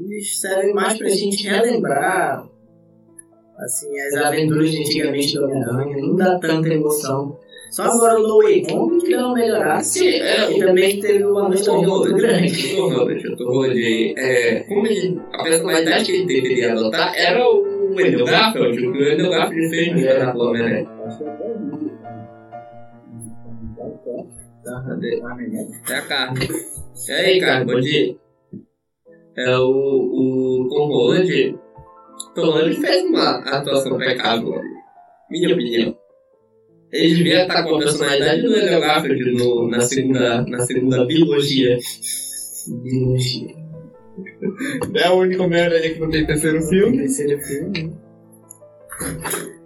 eles 0.00 0.40
servem 0.40 0.72
mais 0.72 0.96
pra 0.96 1.08
gente 1.08 1.46
relembrar 1.46 2.48
assim, 3.58 4.00
as 4.00 4.14
aventuras 4.14 4.70
de 4.70 4.78
antigamente 4.78 5.34
do 5.34 5.44
Homem-Aranha, 5.44 5.96
não 5.98 6.16
dá 6.16 6.38
tanta 6.38 6.68
emoção. 6.68 7.38
Só 7.70 7.82
agora 7.82 8.20
o 8.20 8.22
No 8.22 8.38
Way 8.38 8.66
Home 8.70 9.02
que 9.02 9.16
uma 9.16 9.34
melhorada. 9.34 9.82
Sim, 9.82 10.08
é, 10.08 10.52
E 10.52 10.58
também 10.60 11.00
teve 11.00 11.24
uma 11.24 11.48
nostalgia 11.48 11.88
muito 11.88 12.14
grande. 12.14 12.74
O 12.76 13.36
Tom 13.36 13.44
Holland, 13.44 14.14
é, 14.16 14.60
como 14.60 14.86
ele, 14.86 15.20
a 15.32 15.42
personalidade 15.42 16.04
que 16.04 16.12
ele 16.12 16.26
deveria 16.26 16.72
adotar 16.72 17.12
era 17.16 17.44
o 17.44 17.94
Wendell 17.96 18.24
Garfield, 18.24 18.86
o 18.86 18.92
que 18.92 18.98
o 18.98 19.04
Wendell 19.04 19.30
Garfield 19.30 19.70
fez 19.70 19.88
no 20.34 20.40
Homem-Aranha. 20.40 20.88
Vi. 21.70 21.94
Cadê? 24.64 25.20
É 25.90 25.94
a 25.94 26.02
carne. 26.02 26.40
E 26.96 27.12
aí, 27.12 27.40
cara, 27.40 27.64
bom 27.64 27.80
dia. 27.80 28.16
É 29.36 29.58
o, 29.58 29.68
o 29.68 30.68
Tom 30.68 30.86
Holland. 30.86 31.58
Tom 32.34 32.46
Holland 32.46 32.76
fez 32.76 33.04
uma 33.04 33.38
atuação 33.38 33.96
impecável, 33.96 34.60
minha 35.28 35.52
opinião. 35.52 35.98
Ele 36.92 37.14
devia 37.16 37.42
estar 37.42 37.64
com 37.64 37.74
a 37.74 37.78
personalidade 37.80 38.42
do 38.42 38.52
Wendell 38.52 38.80
Garfield 38.80 39.32
no, 39.32 39.68
na, 39.68 39.80
segunda, 39.80 40.42
na 40.42 40.60
segunda 40.60 41.04
biologia. 41.04 41.76
Biologia. 42.68 43.56
É 44.94 45.06
a 45.06 45.12
única 45.12 45.42
Homem-Aranha 45.42 45.92
que 45.92 45.98
não 45.98 46.10
tem 46.10 46.24
terceiro 46.24 46.62
filme. 46.62 46.98
Terceiro 46.98 47.40
filme. 47.40 47.92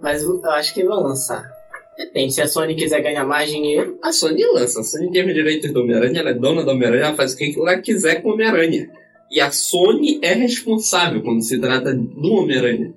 Mas 0.00 0.22
eu 0.22 0.42
acho 0.52 0.72
que 0.72 0.82
vão 0.82 1.02
lançar. 1.02 1.57
Depende, 1.98 2.32
se 2.32 2.40
a 2.40 2.46
Sony 2.46 2.76
quiser 2.76 3.02
ganhar 3.02 3.24
mais 3.26 3.50
dinheiro, 3.50 3.98
A 4.00 4.12
Sony 4.12 4.44
lança. 4.54 4.80
A 4.80 4.84
Sony 4.84 5.10
tem 5.10 5.26
os 5.26 5.34
direitos 5.34 5.72
do 5.72 5.80
Homem-Aranha, 5.80 6.20
ela 6.20 6.30
é 6.30 6.34
dona 6.34 6.62
do 6.64 6.70
Homem-Aranha, 6.70 7.06
ela 7.06 7.16
faz 7.16 7.34
o 7.34 7.36
que 7.36 7.54
ela 7.58 7.76
quiser 7.78 8.22
com 8.22 8.30
o 8.30 8.32
Homem-Aranha. 8.34 8.88
E 9.32 9.40
a 9.40 9.50
Sony 9.50 10.20
é 10.22 10.32
responsável 10.32 11.20
quando 11.22 11.42
se 11.42 11.58
trata 11.60 11.92
do 11.92 12.32
Homem-Aranha. 12.34 12.94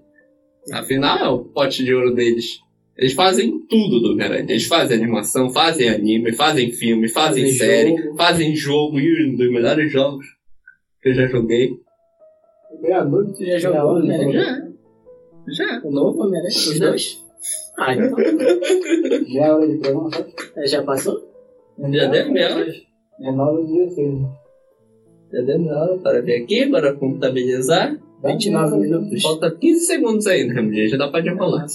Afinal, 0.72 1.18
é 1.18 1.28
o 1.30 1.40
pote 1.40 1.84
de 1.84 1.94
ouro 1.94 2.14
deles. 2.14 2.60
Eles 2.96 3.14
fazem 3.14 3.60
tudo 3.68 4.00
do 4.00 4.12
Homem-Aranha. 4.12 4.46
Eles 4.48 4.68
fazem 4.68 4.98
animação, 4.98 5.50
fazem 5.50 5.90
anime, 5.90 6.32
fazem 6.34 6.72
filme, 6.72 7.10
fazem 7.10 7.46
Fazem 7.46 7.58
série, 7.58 7.98
jogo. 7.98 8.16
fazem 8.16 8.56
jogo. 8.56 9.00
E 9.00 9.26
um 9.32 9.36
dos 9.36 9.52
melhores 9.52 9.92
jogos 9.92 10.26
que 11.02 11.10
eu 11.10 11.16
já 11.16 11.26
joguei. 11.26 11.72
Já 12.88 13.58
jogou, 13.58 14.04
né? 14.04 14.32
Já. 14.32 14.62
Já. 15.48 15.82
o 15.84 15.92
novo 15.92 16.22
Homem-Aranha, 16.22 16.56
os 16.56 16.80
dois. 16.80 17.31
Ah, 17.84 17.94
então. 17.96 18.16
Já 19.34 19.46
é 19.46 19.52
hora 19.52 19.68
de 19.68 19.78
programa, 19.78 20.12
sabe? 20.12 20.34
É, 20.58 20.68
Já 20.68 20.84
passou? 20.84 21.32
Já 21.92 22.06
deu 22.08 22.32
meia 22.32 22.56
hora. 22.56 22.72
É 23.22 23.32
9 23.32 23.62
e 23.64 23.86
16. 23.86 24.20
Já 25.34 25.42
deu 25.42 25.60
meia 25.60 25.76
hora 25.78 25.98
para 25.98 26.22
ver 26.22 26.44
aqui, 26.44 26.68
para 26.70 26.94
contabilizar. 26.94 27.98
29 28.24 28.78
minutos. 28.78 29.22
Falta 29.24 29.50
15 29.50 29.86
segundos 29.86 30.28
ainda, 30.28 30.62
né, 30.62 30.88
já 30.88 30.96
dá 30.98 31.08
pra 31.08 31.22
enrolar. 31.22 31.66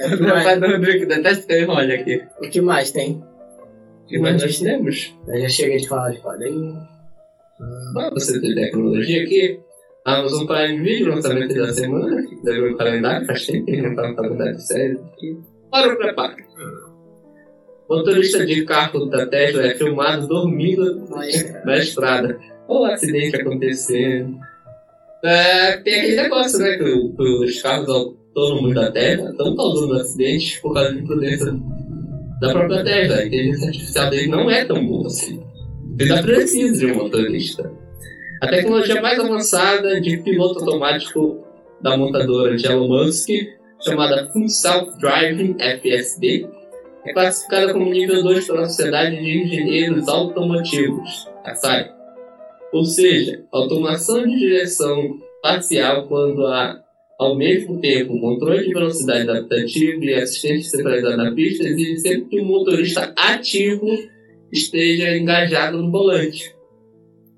É, 0.00 0.06
O 0.06 0.14
o 0.14 0.16
que 0.16 0.22
mais- 0.22 0.44
rapaz 0.44 0.60
do 0.60 0.66
Rodrigo 0.68 1.06
detesta 1.06 1.46
que 1.46 1.52
eu 1.54 1.62
enrole 1.62 1.92
aqui. 1.92 2.22
o 2.38 2.48
que 2.50 2.60
mais 2.60 2.92
tem? 2.92 3.22
O 4.04 4.06
que 4.06 4.18
mais 4.18 4.40
nós 4.40 4.60
temos? 4.60 5.12
Eu 5.26 5.40
já 5.40 5.48
cheguei 5.48 5.78
de 5.78 5.88
falar 5.88 6.10
de 6.10 6.20
quadrinho. 6.20 6.76
Ah, 7.96 8.10
você 8.12 8.40
tem 8.40 8.54
tecnologia 8.54 9.22
aqui. 9.24 9.58
Amazon 10.04 10.46
Prime 10.46 10.82
Video, 10.82 11.14
lançamento 11.14 11.54
da 11.54 11.72
semana, 11.72 12.26
que 12.26 12.34
deu 12.42 12.70
no 12.70 12.76
calendário, 12.76 13.26
faz 13.26 13.46
tempo 13.46 13.66
que 13.66 13.80
não 13.80 13.94
tá 13.94 14.08
no 14.08 14.16
calendário 14.16 14.56
de 14.56 14.66
séries 14.66 15.00
aqui. 15.00 15.38
Para 15.70 15.92
o 15.92 15.96
preparo. 15.96 16.36
Motorista 17.88 18.44
de 18.44 18.64
carro 18.64 19.06
da 19.06 19.26
Tesla 19.26 19.66
é 19.66 19.74
filmado 19.74 20.26
dormindo 20.26 21.06
na 21.64 21.76
estrada. 21.78 22.38
Olha 22.66 22.90
o 22.90 22.92
acidente 22.92 23.36
acontecendo. 23.36 24.38
É, 25.24 25.76
tem 25.78 26.00
aquele 26.00 26.16
negócio, 26.16 26.58
né, 26.58 26.78
que, 26.78 26.84
que 26.84 27.22
os 27.22 27.62
carros 27.62 27.88
autônomos 27.88 28.74
da 28.74 28.90
Tesla 28.90 29.30
estão 29.30 29.54
causando 29.54 29.94
acidentes 29.94 30.58
por 30.58 30.74
causa 30.74 30.92
de 30.92 31.00
imprudência 31.00 31.54
da 32.40 32.52
própria 32.52 32.82
Tesla. 32.82 33.16
A 33.16 33.26
inteligência 33.26 33.68
artificial 33.68 34.10
dele 34.10 34.26
não 34.26 34.50
é 34.50 34.64
tão 34.64 34.84
boa 34.84 35.06
assim. 35.06 35.40
Ele 35.98 36.12
ainda 36.12 36.22
precisa 36.24 36.86
de 36.86 36.92
um 36.92 36.96
motorista. 36.96 37.81
A 38.42 38.48
tecnologia 38.48 39.00
mais 39.00 39.20
avançada 39.20 40.00
de 40.00 40.16
piloto 40.16 40.58
automático 40.58 41.44
da 41.80 41.96
montadora 41.96 42.56
de 42.56 42.66
Elon 42.66 42.88
Musk, 42.88 43.28
chamada 43.80 44.28
Full 44.32 44.48
Self 44.48 44.98
Driving 44.98 45.54
FSD, 45.60 46.48
é 47.06 47.12
classificada 47.12 47.72
como 47.72 47.88
nível 47.88 48.20
2 48.20 48.44
pela 48.44 48.66
Sociedade 48.66 49.14
de 49.14 49.38
Engenheiros 49.44 50.08
Automotivos, 50.08 51.30
a 51.44 51.54
SAI. 51.54 51.88
Ou 52.72 52.84
seja, 52.84 53.44
automação 53.52 54.26
de 54.26 54.36
direção 54.36 55.20
parcial 55.40 56.08
quando 56.08 56.44
há, 56.44 56.82
ao 57.20 57.36
mesmo 57.36 57.80
tempo, 57.80 58.20
controle 58.20 58.66
de 58.66 58.74
velocidade 58.74 59.30
adaptativo 59.30 60.02
e 60.02 60.14
assistente 60.14 60.64
centralizado 60.64 61.16
na 61.16 61.32
pista, 61.32 61.62
exige 61.62 61.96
sempre 61.98 62.28
que 62.28 62.40
o 62.40 62.44
motorista 62.44 63.14
ativo 63.16 63.86
esteja 64.50 65.16
engajado 65.16 65.78
no 65.80 65.92
volante. 65.92 66.52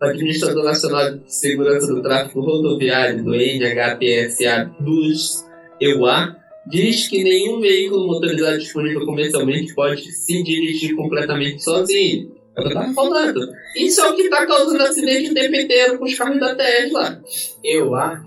O 0.04 0.08
Administrador 0.10 0.64
Nacional 0.64 1.14
de 1.14 1.34
Segurança 1.34 1.86
do 1.86 2.02
Tráfego 2.02 2.42
Rodoviário 2.42 3.24
do 3.24 3.34
NHTSA 3.34 4.70
dos 4.78 5.46
EUA 5.80 6.36
diz 6.66 7.08
que 7.08 7.24
nenhum 7.24 7.58
veículo 7.58 8.06
motorizado 8.06 8.58
disponível 8.58 9.06
comercialmente 9.06 9.74
pode 9.74 10.02
se 10.12 10.42
dirigir 10.42 10.94
completamente 10.94 11.64
sozinho. 11.64 12.34
É 12.54 12.60
o 12.60 12.64
que 12.64 12.68
eu 12.68 12.74
tava 12.74 12.92
falando. 12.92 13.40
Isso 13.76 14.00
é 14.02 14.10
o 14.10 14.14
que 14.14 14.28
tá 14.28 14.46
causando 14.46 14.82
acidente 14.82 15.30
o 15.30 15.34
tempo 15.34 15.56
inteiro 15.56 15.98
com 15.98 16.04
os 16.04 16.14
carros 16.14 16.38
da 16.38 16.54
Tesla. 16.54 17.22
Eu, 17.64 17.94
ah, 17.94 18.22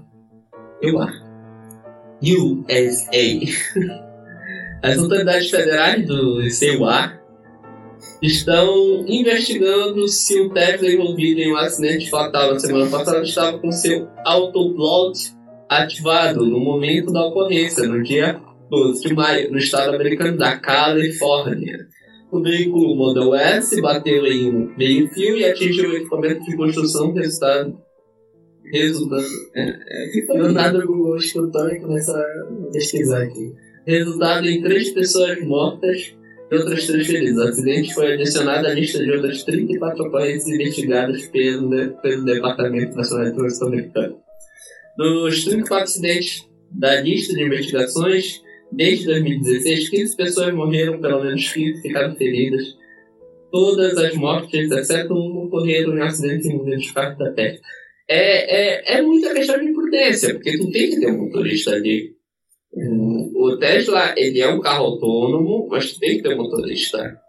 EUA. 0.82 1.13
USA. 2.24 3.08
As 4.82 4.98
autoridades 4.98 5.50
federais 5.52 6.08
do 6.08 6.40
CUA 6.60 7.20
estão 8.22 9.06
investigando 9.08 10.08
se 10.08 10.39
o 10.41 10.50
Tesla 10.50 10.89
envolvido 10.89 11.41
em 11.41 11.52
um 11.52 11.58
acidente 11.58 12.10
fatal 12.10 12.54
na 12.54 12.60
semana 12.60 12.89
passada 12.89 13.22
estava 13.22 13.60
com 13.60 13.72
seu 13.72 14.08
autopilot 14.26 15.36
ativado 15.70 16.46
no 16.46 16.60
momento 16.60 17.12
da 17.12 17.26
ocorrência, 17.26 17.88
no 17.88 18.02
dia 18.02 18.41
12 18.70 19.08
de 19.08 19.13
maio, 19.13 19.52
no 19.52 19.58
estado 19.58 19.96
americano 19.96 20.38
da 20.38 20.58
Califórnia. 20.58 21.88
O 22.32 22.41
veículo 22.41 22.96
Model 22.96 23.36
S 23.36 23.80
bateu 23.82 24.26
em 24.26 24.50
um 24.50 24.74
meio-fio 24.78 25.38
e 25.38 25.46
atingiu 25.46 25.91
o 25.91 25.96
equipamento 25.96 26.43
de 26.43 26.58
construção, 26.58 27.13
resultado. 27.13 27.78
Resultando. 28.70 29.28
É, 29.56 29.70
é, 29.70 30.38
do 30.38 30.52
nada 30.52 30.80
o 30.80 30.88
Google 30.88 31.15
escutou 31.15 31.70
e 31.70 31.80
começa 31.80 32.12
a 32.20 32.72
pesquisar 32.74 33.24
aqui. 33.24 33.54
resultado 33.86 34.46
em 34.46 34.62
três 34.62 34.89
pessoas 34.89 35.41
mortas 35.46 36.17
e 36.52 36.56
outras 36.56 36.88
três 36.88 37.08
feridas. 37.08 37.38
O 37.38 37.50
acidente 37.50 37.94
foi 37.94 38.14
adicionado 38.14 38.68
à 38.68 38.74
lista 38.74 39.04
de 39.04 39.12
outras 39.12 39.44
34 39.44 40.06
ocorrências 40.06 40.48
investigadas 40.48 41.28
pelo, 41.28 41.70
pelo 42.02 42.26
Departamento 42.26 42.96
Nacional 42.96 43.30
de 43.30 43.36
Trânsito 43.36 43.66
Americano. 43.66 44.18
Dos 44.98 45.44
34 45.44 45.84
acidentes 45.84 46.48
da 46.72 47.02
lista 47.02 47.34
de 47.34 47.44
investigações, 47.44 48.42
desde 48.72 49.06
2016, 49.06 49.90
15 49.90 50.18
pessoas 50.18 50.54
morreram, 50.54 51.00
pelo 51.00 51.24
menos 51.24 51.52
15 51.52 51.82
ficaram 51.82 52.16
feridas. 52.16 52.64
Todas 53.52 53.98
as 53.98 54.14
mortes, 54.16 54.72
exceto 54.72 55.14
uma, 55.14 55.46
ocorreram 55.46 55.98
em 55.98 56.02
acidentes 56.02 56.46
envolvendo 56.46 56.80
os 56.80 56.92
carros 56.92 57.18
da 57.18 57.32
Tesla. 57.32 57.60
É, 58.10 58.96
é, 58.96 58.98
é 58.98 59.02
muita 59.02 59.34
questão 59.34 59.60
de 59.60 59.66
imprudência, 59.66 60.34
porque 60.34 60.58
tu 60.58 60.72
tem 60.72 60.90
que 60.90 61.00
ter 61.00 61.08
um 61.08 61.26
motorista 61.26 61.72
ali. 61.72 62.17
O 63.34 63.58
Tesla, 63.58 64.13
ele 64.16 64.40
é 64.40 64.48
um 64.48 64.60
carro 64.60 64.86
autônomo, 64.86 65.68
mas 65.70 65.94
tem 65.94 66.18
que 66.18 66.24
ter 66.24 66.36
um 66.36 66.44
motorista. 66.44 67.20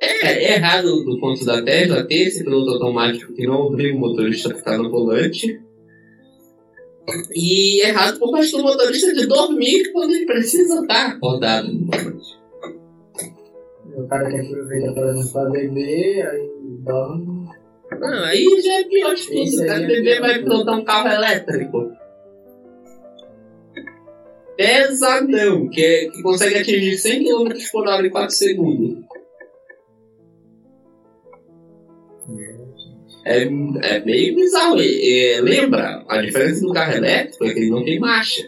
É, 0.00 0.28
é 0.28 0.54
errado 0.54 1.04
do 1.04 1.18
ponto 1.18 1.44
da 1.44 1.62
Tesla 1.62 2.04
ter 2.04 2.26
esse 2.26 2.44
piloto 2.44 2.70
automático 2.72 3.32
que 3.32 3.46
não 3.46 3.62
obriga 3.62 3.96
o 3.96 4.00
motorista 4.00 4.52
a 4.52 4.56
ficar 4.56 4.78
no 4.78 4.90
volante. 4.90 5.60
E 7.34 7.82
é 7.82 7.88
errado 7.88 8.18
por 8.18 8.30
parte 8.30 8.50
do 8.52 8.62
motorista 8.62 9.12
de 9.12 9.26
dormir 9.26 9.92
quando 9.92 10.12
ele 10.12 10.26
precisa 10.26 10.80
estar 10.80 11.06
acordado 11.06 11.72
no 11.72 11.86
volante. 11.86 12.44
O 13.96 14.08
cara 14.08 14.28
que 14.28 14.36
aproveita 14.36 14.92
para 14.92 15.12
não 15.12 15.32
pra 15.32 15.50
beber, 15.50 16.26
aí 16.26 16.50
dorme. 16.84 17.48
Não, 18.00 18.24
aí 18.24 18.44
já 18.62 18.80
é 18.80 18.84
pior 18.84 19.14
de 19.14 19.26
tudo. 19.26 19.42
Isso 19.42 19.62
O 19.62 19.66
cara 19.66 19.86
beber 19.86 20.20
vai 20.20 20.42
pilotar 20.42 20.78
um 20.78 20.84
carro 20.84 21.08
elétrico. 21.08 21.93
Pesadão, 24.56 25.68
que, 25.68 25.80
é, 25.80 26.10
que 26.10 26.22
consegue 26.22 26.56
atingir 26.56 26.96
100 26.96 27.24
km 27.24 27.52
por 27.72 27.88
hora 27.88 28.06
em 28.06 28.10
4 28.10 28.34
segundos. 28.34 29.04
É, 33.24 33.42
é 33.42 34.00
meio 34.04 34.34
bizarro. 34.34 34.76
É, 34.80 35.40
lembra, 35.40 36.04
a 36.08 36.20
diferença 36.20 36.60
do 36.60 36.72
carro 36.72 36.92
elétrico 36.92 37.44
é 37.44 37.52
que 37.52 37.58
ele 37.60 37.70
não 37.70 37.84
tem 37.84 37.98
marcha. 37.98 38.42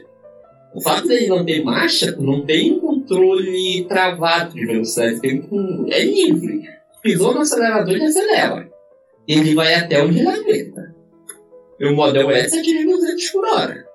O 0.75 0.81
fato 0.83 1.09
dele 1.09 1.29
não 1.29 1.45
ter 1.45 1.65
marcha, 1.65 2.15
não 2.19 2.45
tem 2.45 2.79
controle 2.79 3.87
travado 3.89 4.55
de 4.55 4.67
velocidade. 4.67 5.21
Tem 5.21 5.43
é 5.91 6.05
livre. 6.05 6.69
Pisou 7.03 7.33
no 7.33 7.41
acelerador 7.41 7.97
e 7.97 8.05
acelera. 8.05 8.69
Ele 9.27 9.55
vai 9.55 9.75
até 9.75 10.03
onde 10.03 10.19
ele 10.19 10.29
aguenta. 10.29 10.95
E 11.81 11.87
o 11.87 11.97
Model 11.97 12.31
S 12.31 12.59
atinge 12.59 12.85
200 12.85 13.31
por 13.31 13.45
hora. 13.47 13.87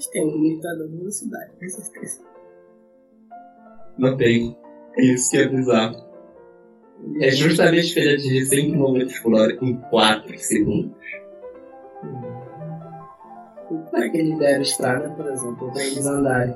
Mas 0.00 0.06
tem 0.06 0.24
um 0.24 0.30
limitador 0.30 0.88
de 0.88 0.96
velocidade, 0.96 1.50
com 1.60 1.68
certeza. 1.68 2.22
Não 3.98 4.16
tem. 4.16 4.56
É 4.96 5.04
isso 5.04 5.30
que 5.30 5.36
é 5.36 5.46
bizarro. 5.46 5.94
É 7.20 7.30
justamente 7.30 7.92
que 7.92 8.00
ele 8.00 8.14
atingir 8.14 8.46
100 8.46 8.72
km 8.72 9.22
por 9.22 9.34
hora 9.34 9.58
em 9.60 9.76
4 9.76 10.38
segundos. 10.38 10.96
Como 13.68 13.96
é 14.02 14.08
que 14.08 14.16
ele 14.16 14.38
deve 14.38 14.62
estrada, 14.62 15.10
por 15.10 15.30
exemplo, 15.30 15.70
para 15.70 15.84
eles 15.84 16.06
andarem 16.06 16.54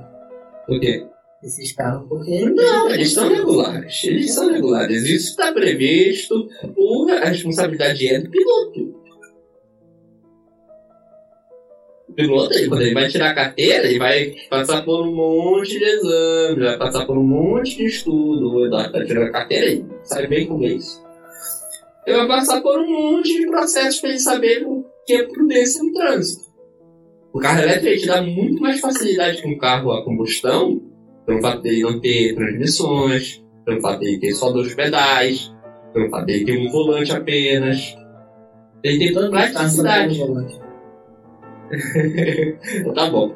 Por 0.67 0.81
quê? 0.81 1.07
esses 1.43 1.73
carros? 1.73 2.09
Porque 2.09 2.49
Não, 2.49 2.89
eles 2.89 3.13
são 3.13 3.29
regulares. 3.29 4.05
Eles 4.05 4.33
são 4.33 4.51
regulares. 4.51 5.03
Isso 5.03 5.31
está 5.33 5.53
previsto 5.53 6.49
por 6.75 7.11
a 7.11 7.27
responsabilidade 7.27 8.09
é 8.09 8.21
do 8.23 8.31
piloto. 8.31 9.04
Piloto, 12.15 12.55
ele, 12.55 12.69
quando 12.69 12.83
ele 12.83 12.95
vai 12.95 13.09
tirar 13.09 13.31
a 13.31 13.35
carteira, 13.35 13.87
ele 13.87 13.99
vai 13.99 14.35
passar 14.49 14.83
por 14.83 15.07
um 15.07 15.15
monte 15.15 15.79
de 15.79 15.85
exames, 15.85 16.65
vai 16.65 16.79
passar 16.79 17.07
por 17.07 17.19
um 17.19 17.23
monte 17.23 17.77
de 17.77 17.87
estudo. 17.87 18.53
O 18.53 18.67
Eduardo 18.67 18.93
vai 18.93 19.05
tirar 19.05 19.27
a 19.27 19.33
carteira, 19.33 19.67
ele 19.67 19.85
sabe 20.03 20.27
bem 20.29 20.47
como 20.47 20.65
é 20.65 20.69
isso. 20.69 21.03
Ele 22.07 22.19
vai 22.19 22.27
passar 22.29 22.61
por 22.61 22.79
um 22.79 22.91
monte 22.91 23.39
de 23.39 23.47
processos 23.47 24.01
para 24.01 24.11
ele 24.11 24.19
saber 24.19 24.65
o 24.67 24.85
que 25.07 25.15
é 25.15 25.23
prudência 25.25 25.83
no 25.83 25.93
trânsito. 25.93 26.45
O 27.33 27.41
carro 27.41 27.63
elétrico 27.63 28.01
te 28.01 28.07
dá 28.07 28.23
muito 28.23 28.63
mais 28.63 28.81
facilidade 28.81 29.43
que 29.43 29.49
um 29.49 29.59
carro 29.59 29.91
a 29.93 30.05
combustão, 30.05 30.81
pelo 31.27 31.41
fato 31.41 31.63
dele 31.63 31.83
não 31.83 32.01
ter 32.01 32.35
transmissões, 32.35 33.43
pelo 33.65 33.81
fato 33.81 34.01
dele 34.01 34.21
ter 34.21 34.33
só 34.35 34.53
dois 34.53 34.75
pedais, 34.75 35.53
pelo 35.93 36.09
fato 36.11 36.27
dele 36.27 36.45
ter 36.45 36.59
um 36.59 36.71
volante 36.71 37.13
apenas. 37.13 37.97
Ele 38.85 38.99
tem 38.99 39.13
toda 39.13 39.31
praticidade. 39.31 40.21
tá 42.95 43.11
bom. 43.11 43.35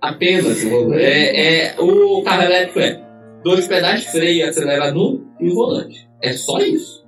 Apenas. 0.00 0.64
É, 0.94 1.66
é, 1.72 1.80
o 1.80 2.22
carro 2.22 2.42
elétrico 2.42 2.80
é 2.80 3.02
dois 3.42 3.66
pedais, 3.66 4.04
freio, 4.06 4.48
acelerador 4.48 5.20
e 5.40 5.48
o 5.48 5.54
volante. 5.54 6.08
É 6.22 6.32
só 6.32 6.58
isso. 6.58 7.04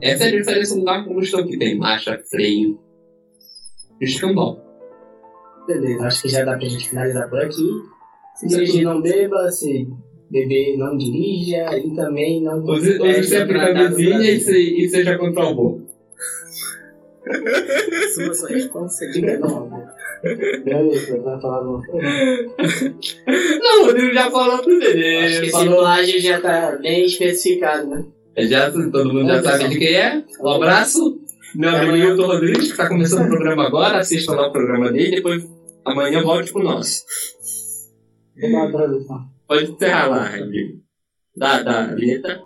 Essa 0.00 0.24
é 0.24 0.28
a 0.28 0.30
diferença 0.30 0.76
do 0.76 0.84
carro 0.84 1.02
a 1.02 1.04
combustão 1.08 1.46
que 1.46 1.58
tem 1.58 1.76
marcha, 1.76 2.18
freio 2.30 2.78
e 4.00 4.04
escambau. 4.04 4.64
Beleza, 5.66 6.04
acho 6.04 6.22
que 6.22 6.28
já 6.28 6.44
dá 6.44 6.56
pra 6.56 6.68
gente 6.68 6.88
finalizar 6.88 7.28
por 7.28 7.40
aqui. 7.40 7.68
Se 8.36 8.46
dirigir 8.46 8.84
não 8.84 9.02
beba, 9.02 9.50
se 9.50 9.88
beber 10.30 10.76
não 10.76 10.96
dirija 10.96 11.76
e 11.76 11.94
também 11.94 12.42
não 12.42 12.62
Use, 12.64 13.00
use 13.00 13.24
sempre 13.24 13.58
camisinha 13.58 14.30
e, 14.30 14.38
se- 14.40 14.84
e 14.84 14.88
seja 14.88 15.18
contra 15.18 15.44
o 15.44 15.48
amor. 15.48 15.82
Sua 18.14 18.34
sua 18.34 18.48
resposta 18.48 19.10
diga 19.10 19.38
não. 19.38 19.68
Beleza, 20.64 21.20
vai 21.20 21.40
falar 21.40 21.56
alguma 21.58 21.86
coisa? 21.86 22.08
Não, 23.60 23.82
o 23.82 23.86
Rodrigo 23.86 24.14
já 24.14 24.30
falou 24.30 24.58
tudo 24.58 24.80
dele. 24.80 25.16
Acho 25.16 25.28
que 25.28 25.36
Ele 25.38 25.46
esse 25.46 25.50
falou, 25.52 25.84
já 26.04 26.40
tá 26.40 26.78
bem 26.80 27.04
especificado, 27.04 27.86
né? 27.88 28.04
já, 28.46 28.70
todo 28.70 29.12
mundo 29.12 29.28
já 29.28 29.42
sabe 29.42 29.68
de 29.68 29.78
quem 29.78 29.94
é. 29.94 30.24
Um 30.40 30.48
abraço. 30.48 31.20
Meu 31.54 31.70
amigo 31.70 31.96
Hilton 31.96 32.26
Rodrigues, 32.26 32.66
que 32.66 32.70
está 32.72 32.88
começando 32.88 33.26
o 33.26 33.28
programa 33.28 33.66
agora. 33.66 33.98
Assista 33.98 34.32
lá 34.32 34.48
o 34.48 34.52
programa 34.52 34.92
dele. 34.92 35.16
Depois, 35.16 35.44
amanhã, 35.84 36.22
volte 36.22 36.52
pro 36.52 36.62
nosso. 36.62 37.04
Vou 38.40 38.52
dar 38.52 38.68
a 38.68 38.70
tradução. 38.70 39.28
Pode 39.46 39.70
encerrar 39.70 40.08
lá, 40.08 40.26
amigo. 40.34 40.80
Dá, 41.36 41.62
dá, 41.62 41.94
vinheta. 41.94 42.36